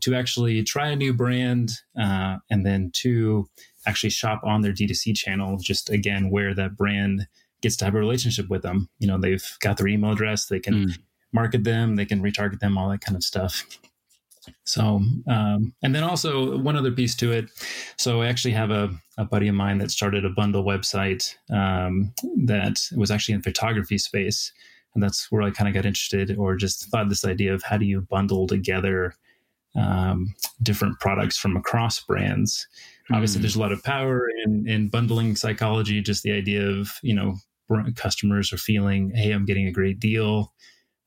[0.01, 3.49] to actually try a new brand uh, and then to
[3.85, 7.27] actually shop on their D2C channel, just again, where that brand
[7.61, 8.89] gets to have a relationship with them.
[8.99, 10.99] You know, they've got their email address, they can mm.
[11.31, 13.65] market them, they can retarget them, all that kind of stuff.
[14.63, 17.49] So, um, and then also one other piece to it.
[17.97, 22.13] So, I actually have a, a buddy of mine that started a bundle website um,
[22.45, 24.51] that was actually in photography space.
[24.93, 27.77] And that's where I kind of got interested or just thought this idea of how
[27.77, 29.13] do you bundle together
[29.75, 32.67] um, different products from across brands.
[33.09, 33.15] Mm.
[33.15, 36.01] Obviously, there's a lot of power in, in bundling psychology.
[36.01, 37.35] Just the idea of you know
[37.95, 40.53] customers are feeling, hey, I'm getting a great deal.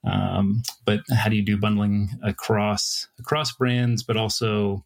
[0.05, 4.85] Um, but how do you do bundling across across brands, but also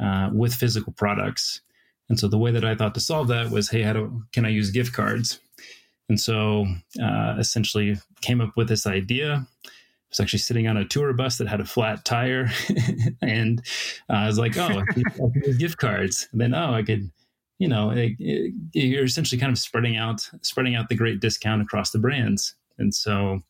[0.00, 1.60] uh, with physical products?
[2.08, 4.44] And so the way that I thought to solve that was, hey, how do can
[4.44, 5.40] I use gift cards?
[6.08, 6.66] And so
[7.02, 9.46] uh, essentially came up with this idea
[10.08, 12.50] I was actually sitting on a tour bus that had a flat tire,
[13.22, 13.60] and
[14.08, 14.84] uh, I was like, "Oh, I
[15.44, 17.10] use gift cards." And then, oh, I could,
[17.58, 21.60] you know, it, it, you're essentially kind of spreading out, spreading out the great discount
[21.60, 22.54] across the brands.
[22.78, 23.40] And so,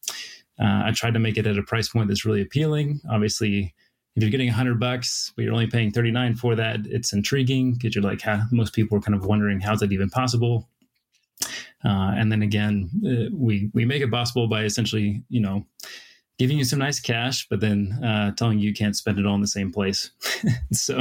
[0.60, 3.00] uh, I tried to make it at a price point that's really appealing.
[3.10, 3.74] Obviously,
[4.16, 7.94] if you're getting 100 bucks, but you're only paying 39 for that, it's intriguing because
[7.94, 10.68] you're like, how, most people are kind of wondering how's that even possible.
[11.84, 15.64] Uh, and then again, uh, we we make it possible by essentially, you know,
[16.38, 19.36] giving you some nice cash, but then uh, telling you you can't spend it all
[19.36, 20.10] in the same place.
[20.72, 21.00] so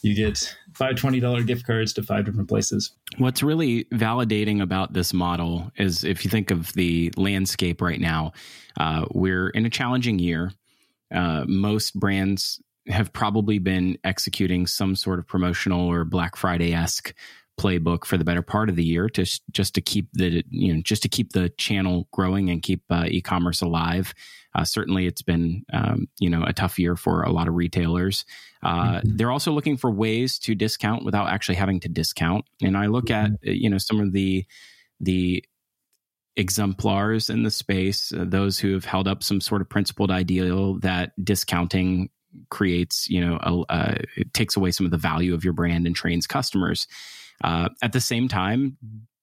[0.00, 2.92] you get five $20 gift cards to five different places.
[3.18, 8.32] What's really validating about this model is if you think of the landscape right now,
[8.78, 10.52] uh, we're in a challenging year.
[11.14, 17.14] Uh, most brands have probably been executing some sort of promotional or Black Friday esque
[17.60, 20.80] playbook for the better part of the year to just to keep the you know
[20.82, 24.14] just to keep the channel growing and keep uh, e-commerce alive
[24.54, 28.24] uh, certainly, it's been um, you know a tough year for a lot of retailers.
[28.62, 29.16] Uh, mm-hmm.
[29.16, 32.44] They're also looking for ways to discount without actually having to discount.
[32.62, 33.50] And I look at mm-hmm.
[33.50, 34.44] you know some of the
[35.00, 35.44] the
[36.36, 40.78] exemplars in the space, uh, those who have held up some sort of principled ideal
[40.80, 42.10] that discounting
[42.48, 45.86] creates, you know, a, uh, it takes away some of the value of your brand
[45.86, 46.86] and trains customers.
[47.42, 48.76] Uh, at the same time,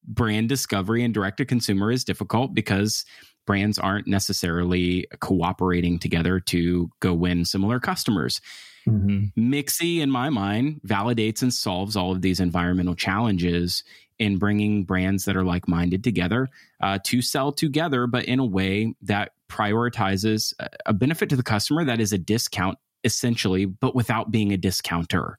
[0.08, 3.06] brand discovery and direct to consumer is difficult because
[3.46, 8.42] brands aren't necessarily cooperating together to go win similar customers.
[8.88, 9.54] Mm-hmm.
[9.54, 13.84] Mixi, in my mind, validates and solves all of these environmental challenges
[14.18, 16.50] in bringing brands that are like minded together
[16.82, 20.54] uh, to sell together, but in a way that prioritizes
[20.86, 25.38] a benefit to the customer that is a discount, essentially, but without being a discounter.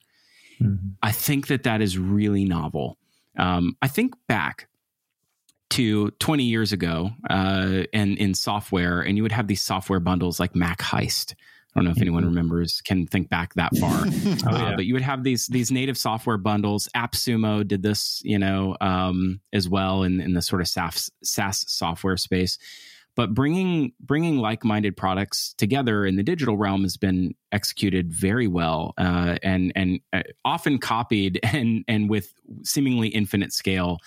[0.60, 0.88] Mm-hmm.
[1.02, 2.98] I think that that is really novel.
[3.36, 4.68] Um, I think back
[5.70, 10.40] to 20 years ago uh, and in software, and you would have these software bundles
[10.40, 11.32] like MacHeist.
[11.32, 12.30] I don't know if anyone mm-hmm.
[12.30, 14.04] remembers, can think back that far.
[14.52, 16.88] oh, uh, but you would have these these native software bundles.
[16.96, 21.64] AppSumo did this, you know, um, as well in, in the sort of SaaS, SaaS
[21.72, 22.58] software space.
[23.20, 28.46] But bringing bringing like minded products together in the digital realm has been executed very
[28.46, 33.98] well uh, and and uh, often copied and and with seemingly infinite scale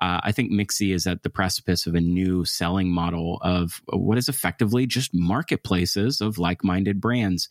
[0.00, 4.18] uh, I think Mixi is at the precipice of a new selling model of what
[4.18, 7.48] is effectively just marketplaces of like-minded brands.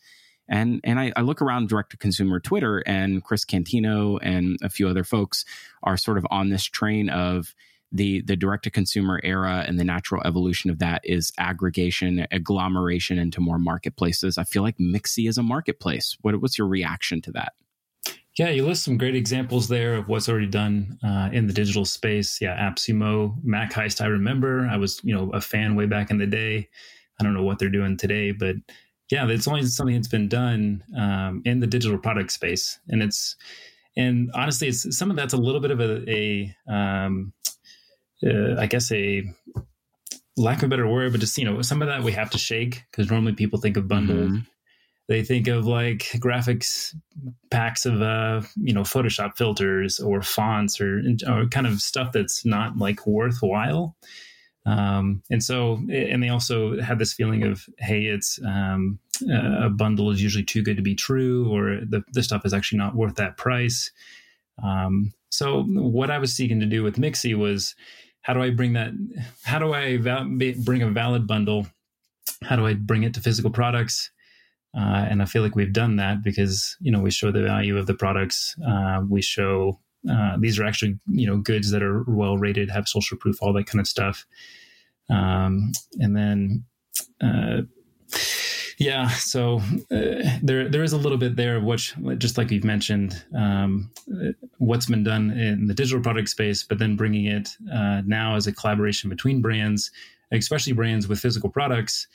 [0.48, 4.70] And and I, I look around direct to consumer Twitter, and Chris Cantino and a
[4.70, 5.44] few other folks
[5.82, 7.54] are sort of on this train of
[7.92, 13.18] the the direct to consumer era and the natural evolution of that is aggregation, agglomeration
[13.18, 14.38] into more marketplaces.
[14.38, 16.16] I feel like Mixi is a marketplace.
[16.22, 17.52] What, what's your reaction to that?
[18.38, 21.84] Yeah, you list some great examples there of what's already done uh, in the digital
[21.84, 22.40] space.
[22.40, 24.00] Yeah, AppSumo, MacHeist.
[24.00, 26.68] I remember I was you know a fan way back in the day.
[27.20, 28.56] I don't know what they're doing today, but
[29.10, 33.36] yeah, it's only something that's been done um, in the digital product space, and it's
[33.96, 37.32] and honestly, it's some of that's a little bit of a, a um,
[38.24, 39.24] uh, I guess a
[40.36, 42.38] lack of a better word, but just you know some of that we have to
[42.38, 44.30] shake because normally people think of bundled.
[44.30, 44.38] Mm-hmm.
[45.08, 46.94] They think of like graphics
[47.50, 52.44] packs of uh, you know Photoshop filters or fonts or or kind of stuff that's
[52.44, 53.96] not like worthwhile.
[54.66, 58.98] Um, and so, and they also had this feeling of, hey, it's um,
[59.32, 62.78] a bundle is usually too good to be true, or the, the stuff is actually
[62.78, 63.90] not worth that price.
[64.62, 67.74] Um, so, what I was seeking to do with Mixi was
[68.22, 68.92] how do I bring that?
[69.44, 70.28] How do I val-
[70.64, 71.66] bring a valid bundle?
[72.44, 74.10] How do I bring it to physical products?
[74.76, 77.76] Uh, and I feel like we've done that because you know we show the value
[77.76, 78.54] of the products.
[78.66, 82.88] Uh, we show uh, these are actually you know goods that are well rated, have
[82.88, 84.26] social proof, all that kind of stuff.
[85.08, 86.64] Um, and then
[87.20, 87.62] uh,
[88.80, 89.60] yeah, so
[89.90, 93.90] uh, there there is a little bit there of which, just like you've mentioned, um,
[94.56, 98.46] what's been done in the digital product space, but then bringing it uh, now as
[98.46, 99.90] a collaboration between brands,
[100.32, 102.08] especially brands with physical products.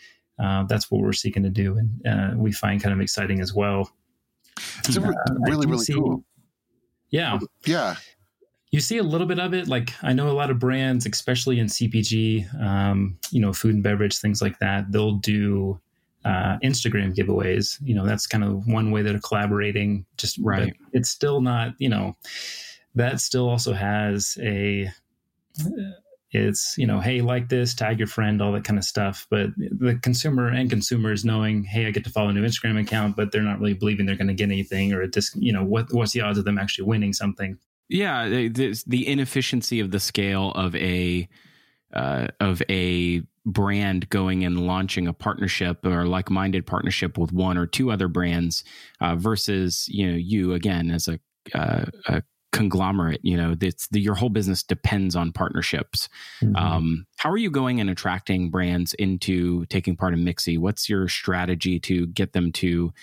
[0.44, 3.54] Uh, that's what we're seeking to do, and uh, we find kind of exciting as
[3.54, 3.92] well.
[4.80, 5.12] It's uh,
[5.42, 6.24] really really see, cool.
[7.12, 7.96] Yeah, yeah
[8.72, 9.68] you see a little bit of it.
[9.68, 13.84] Like I know a lot of brands, especially in CPG, um, you know, food and
[13.84, 14.92] beverage, things like that.
[14.92, 15.80] They'll do
[16.26, 17.78] uh, Instagram giveaways.
[17.82, 20.06] You know, that's kind of one way they're collaborating.
[20.18, 20.76] Just right.
[20.92, 22.18] It's still not, you know,
[22.96, 24.92] that still also has a.
[26.32, 29.26] It's you know, hey, like this, tag your friend, all that kind of stuff.
[29.30, 33.16] But the consumer and consumers knowing, hey, I get to follow a new Instagram account,
[33.16, 35.64] but they're not really believing they're going to get anything, or a disc, you know,
[35.64, 37.58] what what's the odds of them actually winning something?
[37.88, 41.30] Yeah, the, the inefficiency of the scale of a
[41.94, 47.68] uh, of a brand going and launching a partnership or like-minded partnership with one or
[47.68, 48.64] two other brands
[49.02, 51.20] uh, versus you know you again as a,
[51.54, 56.10] uh, a conglomerate you know that's the, your whole business depends on partnerships.
[56.42, 56.56] Mm-hmm.
[56.56, 60.58] um, how are you going and attracting brands into taking part in mixi?
[60.58, 62.94] What's your strategy to get them to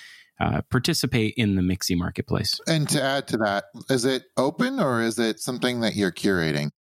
[0.40, 2.58] uh, participate in the mixi marketplace?
[2.66, 6.72] And to add to that is it open or is it something that you're curating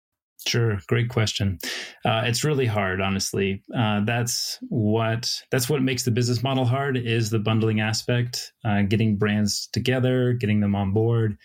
[0.46, 1.58] Sure, great question.
[2.04, 3.62] Uh, it's really hard, honestly.
[3.74, 8.82] Uh, that's what that's what makes the business model hard is the bundling aspect, uh,
[8.82, 11.38] getting brands together, getting them on board.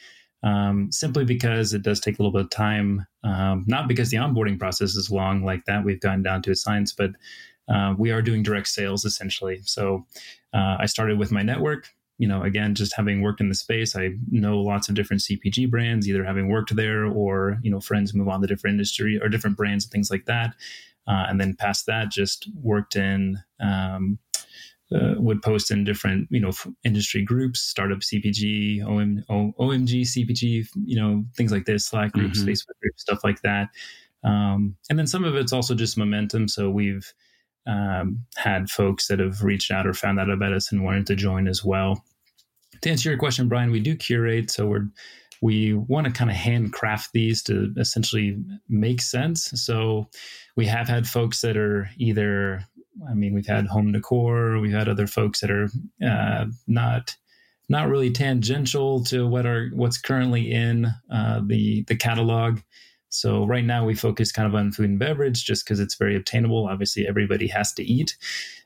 [0.44, 4.18] Um, simply because it does take a little bit of time, um, not because the
[4.18, 5.84] onboarding process is long like that.
[5.84, 7.12] We've gotten down to a science, but
[7.68, 9.62] uh, we are doing direct sales essentially.
[9.64, 10.06] So
[10.54, 13.96] uh, I started with my network you know, again, just having worked in the space,
[13.96, 18.14] I know lots of different CPG brands, either having worked there or, you know, friends
[18.14, 20.56] move on to different industry or different brands and things like that.
[21.08, 24.18] Uh, and then past that, just worked in, um,
[24.94, 26.52] uh, would post in different, you know,
[26.84, 32.50] industry groups, startup CPG, OM, OMG CPG, you know, things like this, Slack groups, mm-hmm.
[32.50, 33.70] Facebook groups, stuff like that.
[34.24, 36.48] Um, and then some of it's also just momentum.
[36.48, 37.14] So we've,
[37.68, 41.16] um, had folks that have reached out or found out about us and wanted to
[41.16, 42.04] join as well.
[42.82, 44.88] To answer your question, Brian, we do curate, so we're
[45.42, 48.38] we want to kind of handcraft these to essentially
[48.70, 49.52] make sense.
[49.56, 50.10] So
[50.56, 52.64] we have had folks that are either,
[53.08, 55.70] I mean, we've had home decor, we've had other folks that are
[56.04, 57.16] uh, not
[57.70, 62.60] not really tangential to what are what's currently in uh, the the catalog.
[63.10, 66.16] So right now we focus kind of on food and beverage just because it's very
[66.16, 66.68] obtainable.
[66.68, 68.18] Obviously, everybody has to eat.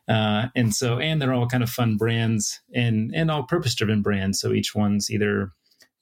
[0.07, 4.01] Uh, and so, and they're all kind of fun brands and, and all purpose driven
[4.01, 4.39] brands.
[4.39, 5.51] So each one's either,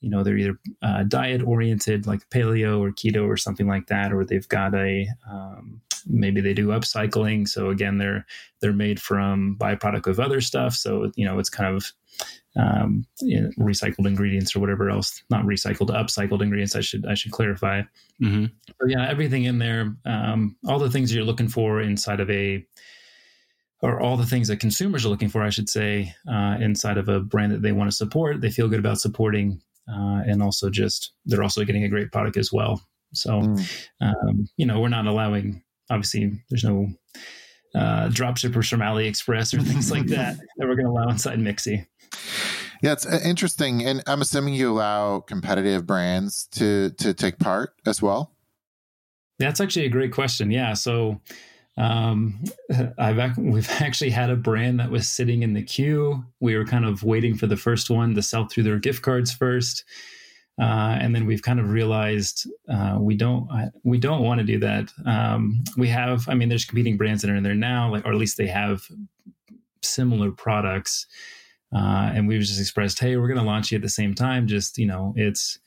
[0.00, 4.12] you know, they're either uh, diet oriented like paleo or keto or something like that,
[4.12, 7.48] or they've got a, um, maybe they do upcycling.
[7.48, 8.26] So again, they're,
[8.60, 10.74] they're made from byproduct of other stuff.
[10.74, 11.92] So, you know, it's kind of,
[12.56, 16.74] um, you know, recycled ingredients or whatever else, not recycled, upcycled ingredients.
[16.74, 17.82] I should I should clarify.
[18.22, 18.46] Mm-hmm.
[18.66, 22.66] So yeah, everything in there, um, all the things you're looking for inside of a,
[23.82, 27.08] or all the things that consumers are looking for, I should say, uh, inside of
[27.08, 28.40] a brand that they want to support.
[28.40, 32.36] They feel good about supporting, uh, and also just they're also getting a great product
[32.36, 32.82] as well.
[33.14, 33.88] So, mm.
[34.02, 36.88] um, you know, we're not allowing, obviously, there's no
[37.74, 41.38] uh, drop shippers from AliExpress or things like that that we're going to allow inside
[41.38, 41.86] Mixi.
[42.82, 47.74] Yeah, it's uh, interesting, and I'm assuming you allow competitive brands to to take part
[47.86, 48.32] as well.
[49.38, 50.50] That's actually a great question.
[50.50, 51.20] Yeah, so
[51.76, 52.42] um,
[52.98, 56.24] I've we've actually had a brand that was sitting in the queue.
[56.40, 59.32] We were kind of waiting for the first one to sell through their gift cards
[59.32, 59.84] first.
[60.60, 63.48] Uh, and then we've kind of realized uh, we don't
[63.82, 64.92] we don't want to do that.
[65.06, 68.12] Um, we have, I mean, there's competing brands that are in there now, like or
[68.12, 68.82] at least they have
[69.82, 71.06] similar products.
[71.74, 74.46] Uh, and we've just expressed, hey, we're going to launch you at the same time.
[74.46, 75.58] Just you know, it's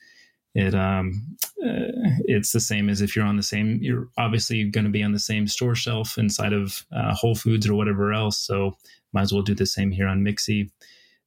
[0.54, 1.90] it um uh,
[2.26, 3.78] it's the same as if you're on the same.
[3.82, 7.66] You're obviously going to be on the same store shelf inside of uh, Whole Foods
[7.66, 8.38] or whatever else.
[8.38, 8.76] So
[9.12, 10.70] might as well do the same here on Mixi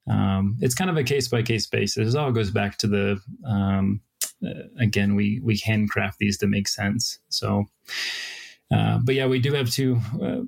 [0.10, 2.14] um, it's kind of a case by case basis.
[2.14, 4.02] It all goes back to the um,
[4.46, 7.20] uh, again we we handcraft these to make sense.
[7.30, 7.66] So,
[8.74, 10.00] uh, but yeah, we do have two.
[10.22, 10.42] Uh,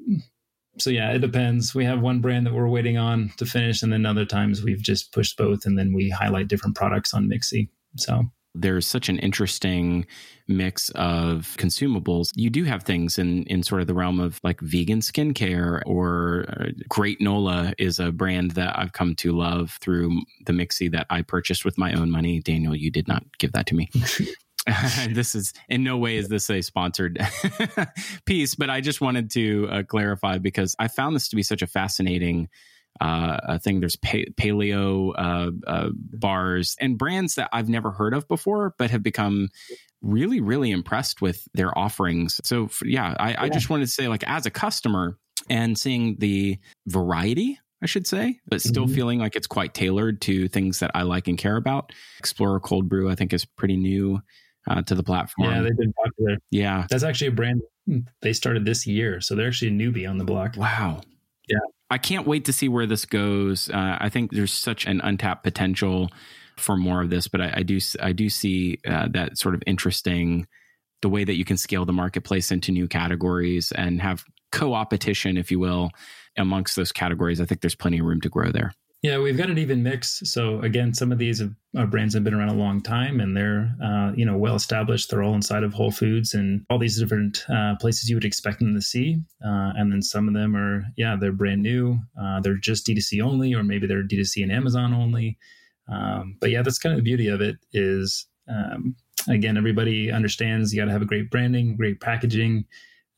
[0.77, 1.75] so yeah, it depends.
[1.75, 4.81] We have one brand that we're waiting on to finish, and then other times we've
[4.81, 7.67] just pushed both, and then we highlight different products on Mixi.
[7.97, 8.23] So
[8.55, 10.05] there's such an interesting
[10.47, 12.29] mix of consumables.
[12.35, 16.45] You do have things in in sort of the realm of like vegan skincare or
[16.49, 21.05] uh, Great Nola is a brand that I've come to love through the Mixi that
[21.09, 22.39] I purchased with my own money.
[22.39, 23.89] Daniel, you did not give that to me.
[25.09, 27.19] this is in no way is this a sponsored
[28.25, 31.61] piece, but I just wanted to uh, clarify because I found this to be such
[31.61, 32.49] a fascinating
[32.99, 33.79] uh, thing.
[33.79, 38.91] There's pa- paleo uh, uh, bars and brands that I've never heard of before, but
[38.91, 39.49] have become
[40.01, 42.39] really, really impressed with their offerings.
[42.43, 43.43] So, for, yeah, I, yeah.
[43.43, 45.17] I just wanted to say, like, as a customer
[45.49, 48.93] and seeing the variety I should say, but still mm-hmm.
[48.93, 51.93] feeling like it's quite tailored to things that I like and care about.
[52.17, 54.21] Explorer Cold Brew, I think, is pretty new
[54.69, 55.49] uh, to the platform.
[55.49, 56.37] Yeah, they've been popular.
[56.51, 56.87] Yeah.
[56.89, 57.61] That's actually a brand
[58.21, 59.21] they started this year.
[59.21, 60.55] So they're actually a newbie on the block.
[60.57, 61.01] Wow.
[61.49, 61.59] Yeah.
[61.89, 63.69] I can't wait to see where this goes.
[63.69, 66.09] Uh, I think there's such an untapped potential
[66.57, 69.63] for more of this, but I, I do I do see uh, that sort of
[69.65, 70.47] interesting
[71.01, 75.49] the way that you can scale the marketplace into new categories and have co-opetition, if
[75.51, 75.91] you will,
[76.37, 77.39] amongst those categories.
[77.39, 78.73] I think there's plenty of room to grow there.
[79.01, 80.21] Yeah, we've got an even mix.
[80.25, 83.73] So again, some of these uh, brands have been around a long time, and they're
[83.81, 85.09] uh, you know well established.
[85.09, 88.59] They're all inside of Whole Foods and all these different uh, places you would expect
[88.59, 89.21] them to see.
[89.43, 91.97] Uh, and then some of them are yeah they're brand new.
[92.21, 95.37] Uh, they're just D2C only, or maybe they're D2C and Amazon only.
[95.87, 97.55] Um, but yeah, that's kind of the beauty of it.
[97.71, 98.97] Is um,
[99.29, 102.65] again, everybody understands you got to have a great branding, great packaging.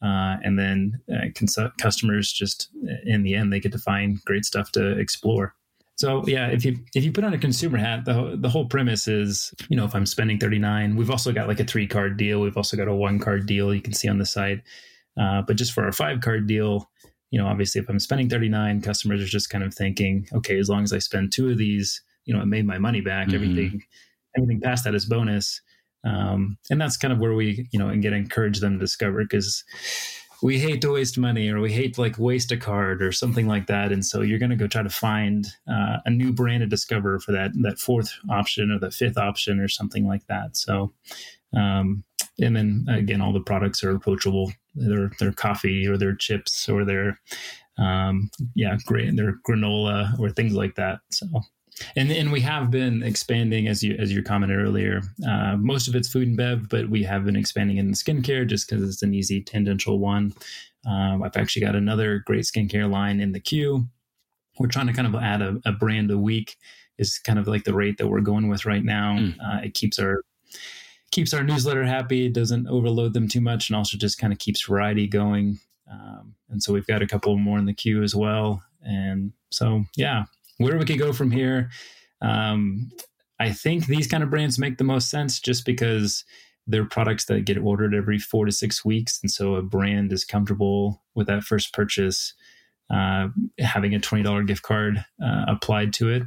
[0.04, 1.00] Uh, and then
[1.36, 2.70] cons- customers just
[3.06, 5.54] in the end they get to find great stuff to explore
[5.96, 9.08] so yeah, if you if you put on a consumer hat, the the whole premise
[9.08, 12.42] is, you know, if I'm spending 39, we've also got like a three card deal.
[12.42, 14.64] We've also got a one card deal you can see on the side.
[15.20, 16.90] Uh, but just for our five card deal,
[17.30, 20.70] you know, obviously if I'm spending 39, customers are just kind of thinking, okay, as
[20.70, 23.28] long as I spend two of these, you know, I made my money back.
[23.28, 23.36] Mm-hmm.
[23.36, 23.84] Everything
[24.36, 25.62] everything past that is bonus.
[26.04, 29.24] Um, and that's kind of where we, you know, and get encourage them to discover
[29.24, 29.64] because
[30.42, 33.68] we hate to waste money or we hate like waste a card or something like
[33.68, 33.92] that.
[33.92, 37.20] And so you're going to go try to find uh, a new brand to discover
[37.20, 40.58] for that that fourth option or the fifth option or something like that.
[40.58, 40.94] So
[41.56, 42.04] um,
[42.40, 44.52] and then again all the products are approachable.
[44.74, 47.20] Their their coffee or their chips or their
[47.78, 51.00] um, yeah great their granola or things like that.
[51.12, 51.28] So
[51.96, 55.02] and and we have been expanding as you as you commented earlier.
[55.28, 58.70] Uh, most of it's food and bev, but we have been expanding in skincare just
[58.70, 60.34] because it's an easy tangential one.
[60.86, 63.88] Um, I've actually got another great skincare line in the queue.
[64.60, 66.58] We're trying to kind of add a, a brand a week
[66.98, 69.18] is kind of like the rate that we're going with right now.
[69.18, 69.36] Mm.
[69.44, 70.24] Uh, it keeps our
[71.12, 74.40] keeps our newsletter happy, It doesn't overload them too much, and also just kind of
[74.40, 75.60] keeps variety going.
[75.92, 78.64] Um, and so we've got a couple more in the queue as well.
[78.82, 80.24] And so, yeah,
[80.62, 81.70] where we could go from here.
[82.22, 82.92] Um,
[83.40, 86.24] I think these kind of brands make the most sense just because
[86.68, 89.20] they're products that get ordered every four to six weeks.
[89.22, 92.34] And so a brand is comfortable with that first purchase,
[92.92, 96.24] uh, having a $20 gift card uh, applied to it.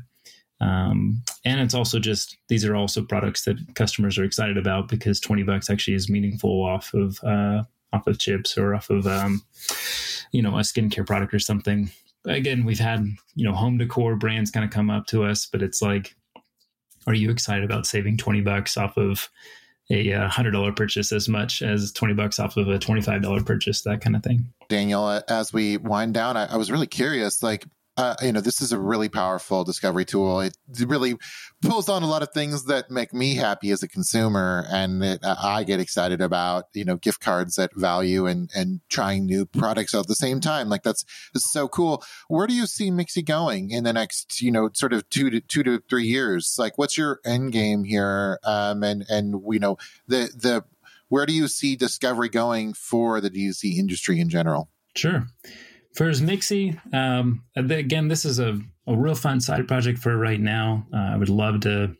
[0.61, 5.21] Um, and it's also just, these are also products that customers are excited about because
[5.21, 7.63] 20 bucks actually is meaningful off of, uh,
[7.93, 9.43] off of chips or off of, um,
[10.33, 11.91] you know, a skincare product or something
[12.25, 15.63] again, we've had, you know, home decor brands kind of come up to us, but
[15.63, 16.15] it's like,
[17.07, 19.29] are you excited about saving 20 bucks off of
[19.91, 23.83] a uh, hundred dollar purchase as much as 20 bucks off of a $25 purchase,
[23.83, 24.47] that kind of thing.
[24.69, 27.67] Daniel, as we wind down, I, I was really curious, like,
[27.97, 30.41] uh, you know, this is a really powerful discovery tool.
[30.41, 31.15] It really
[31.63, 35.21] pulls on a lot of things that make me happy as a consumer, and it,
[35.25, 39.95] I get excited about you know gift cards at value and and trying new products
[39.95, 40.69] at the same time.
[40.69, 42.03] Like that's, that's so cool.
[42.27, 45.41] Where do you see Mixi going in the next you know sort of two to
[45.41, 46.57] two to three years?
[46.59, 48.41] Like, what's your end game here?
[48.43, 49.77] Um, and and you know
[50.09, 50.65] the the
[51.09, 54.69] where do you see discovery going for the D2C industry in general?
[54.97, 55.29] Sure.
[55.95, 60.87] First, Mixi, um, again, this is a, a real fun side project for right now.
[60.93, 61.95] Uh, I would love to,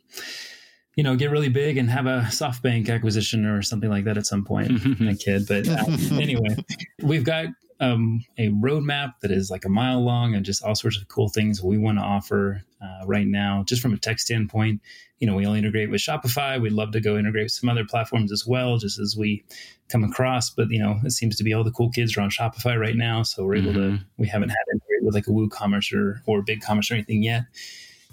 [0.97, 4.25] you know, get really big and have a SoftBank acquisition or something like that at
[4.25, 4.71] some point.
[5.01, 5.85] a kid, but uh,
[6.19, 6.57] anyway,
[7.03, 7.47] we've got
[7.79, 11.29] um, a roadmap that is like a mile long and just all sorts of cool
[11.29, 14.81] things we want to offer uh, right now, just from a tech standpoint
[15.19, 16.61] you know, we only integrate with Shopify.
[16.61, 19.43] We'd love to go integrate with some other platforms as well, just as we
[19.87, 20.49] come across.
[20.49, 22.95] But you know, it seems to be all the cool kids are on Shopify right
[22.95, 23.95] now, so we're able mm-hmm.
[23.97, 24.03] to.
[24.17, 27.43] We haven't had integrate with like a WooCommerce or or BigCommerce or anything yet.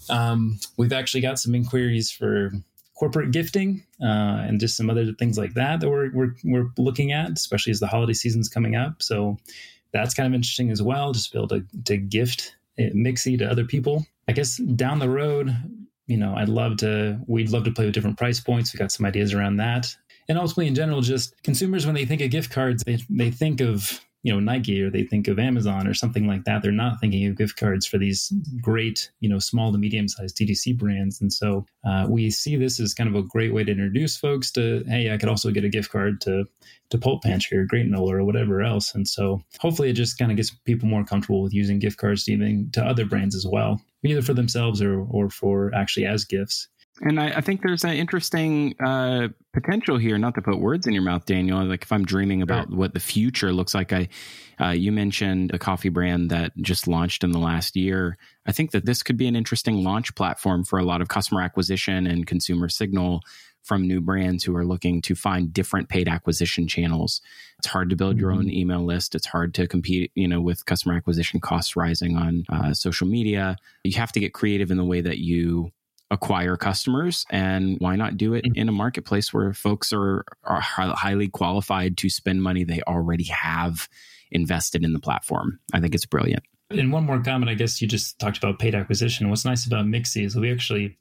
[0.08, 2.52] Um, we've actually got some inquiries for
[3.02, 7.10] corporate gifting uh, and just some other things like that that we're, we're we're looking
[7.10, 9.02] at, especially as the holiday season's coming up.
[9.02, 9.38] So
[9.92, 11.10] that's kind of interesting as well.
[11.10, 14.06] Just be able to to gift Mixi to other people.
[14.28, 15.52] I guess down the road,
[16.06, 18.72] you know, I'd love to, we'd love to play with different price points.
[18.72, 19.96] We've got some ideas around that.
[20.28, 23.60] And ultimately, in general, just consumers, when they think of gift cards, they, they think
[23.60, 26.62] of, you know, Nike or they think of Amazon or something like that.
[26.62, 30.36] They're not thinking of gift cards for these great, you know, small to medium sized
[30.36, 31.20] DTC brands.
[31.20, 34.50] And so uh, we see this as kind of a great way to introduce folks
[34.52, 36.44] to, hey, I could also get a gift card to
[36.90, 38.94] to Pulp Pantry or Great Nola or whatever else.
[38.94, 42.28] And so hopefully it just kind of gets people more comfortable with using gift cards
[42.28, 46.68] even to other brands as well either for themselves or or for actually as gifts.
[47.00, 50.18] And I, I think there's an interesting uh, potential here.
[50.18, 51.64] Not to put words in your mouth, Daniel.
[51.64, 52.76] Like if I'm dreaming about sure.
[52.76, 54.08] what the future looks like, I
[54.60, 58.18] uh, you mentioned a coffee brand that just launched in the last year.
[58.46, 61.40] I think that this could be an interesting launch platform for a lot of customer
[61.40, 63.22] acquisition and consumer signal
[63.62, 67.20] from new brands who are looking to find different paid acquisition channels.
[67.58, 68.20] It's hard to build mm-hmm.
[68.20, 69.14] your own email list.
[69.14, 73.56] It's hard to compete, you know, with customer acquisition costs rising on uh, social media.
[73.84, 75.72] You have to get creative in the way that you
[76.12, 78.60] acquire customers and why not do it mm-hmm.
[78.60, 83.88] in a marketplace where folks are, are highly qualified to spend money they already have
[84.30, 85.58] invested in the platform?
[85.72, 86.44] I think it's brilliant.
[86.70, 89.28] And one more comment i guess you just talked about paid acquisition.
[89.28, 90.96] What's nice about mixi is we actually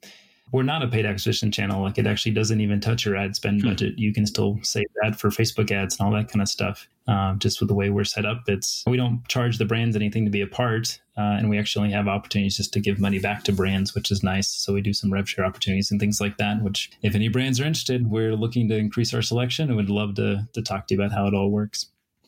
[0.52, 1.82] we're not a paid acquisition channel.
[1.82, 3.68] Like it actually doesn't even touch your ad spend hmm.
[3.68, 3.98] budget.
[3.98, 6.86] You can still save that for Facebook ads and all that kind of stuff.
[7.08, 10.24] Um, just with the way we're set up, it's we don't charge the brands anything
[10.24, 13.42] to be a part, uh, and we actually have opportunities just to give money back
[13.44, 14.46] to brands, which is nice.
[14.46, 16.62] So we do some rev share opportunities and things like that.
[16.62, 20.14] Which, if any brands are interested, we're looking to increase our selection and would love
[20.16, 21.86] to to talk to you about how it all works.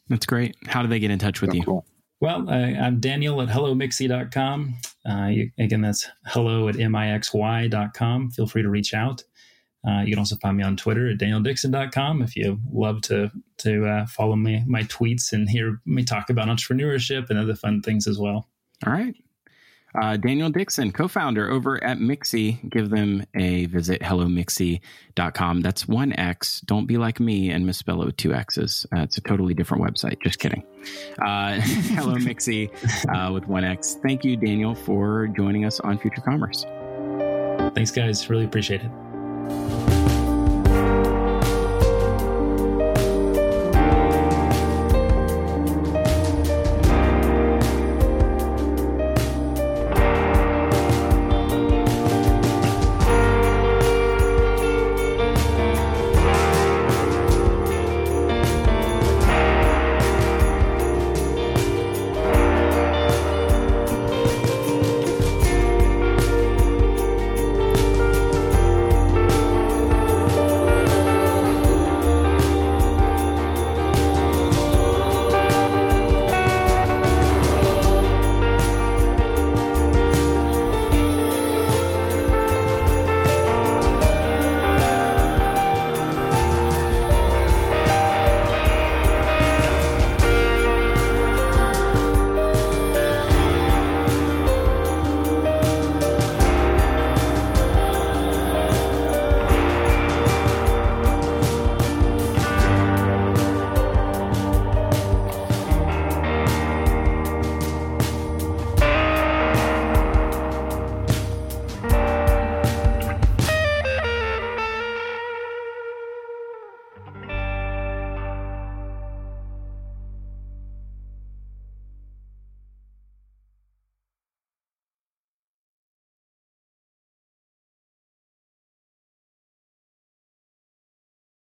[0.08, 0.56] That's great.
[0.66, 1.62] How do they get in touch with you?
[1.62, 1.86] Cool.
[2.24, 4.74] Well, I, am Daniel at hellomixi.com.
[5.06, 8.30] Uh, you, again, that's hello at mixi.com.
[8.30, 9.22] Feel free to reach out.
[9.86, 13.84] Uh, you can also find me on Twitter at danieldixon.com if you love to to
[13.84, 18.06] uh, follow me my tweets and hear me talk about entrepreneurship and other fun things
[18.06, 18.48] as well.
[18.86, 19.14] All right.
[20.00, 22.68] Uh, Daniel Dixon, co founder over at Mixi.
[22.68, 25.60] Give them a visit, hellomixi.com.
[25.60, 26.60] That's one X.
[26.62, 28.86] Don't be like me and misspell it with two X's.
[28.94, 30.20] Uh, it's a totally different website.
[30.22, 30.64] Just kidding.
[31.18, 32.70] Uh, Hello Mixi
[33.14, 33.98] uh, with one X.
[34.02, 36.64] Thank you, Daniel, for joining us on Future Commerce.
[37.74, 38.28] Thanks, guys.
[38.28, 39.03] Really appreciate it.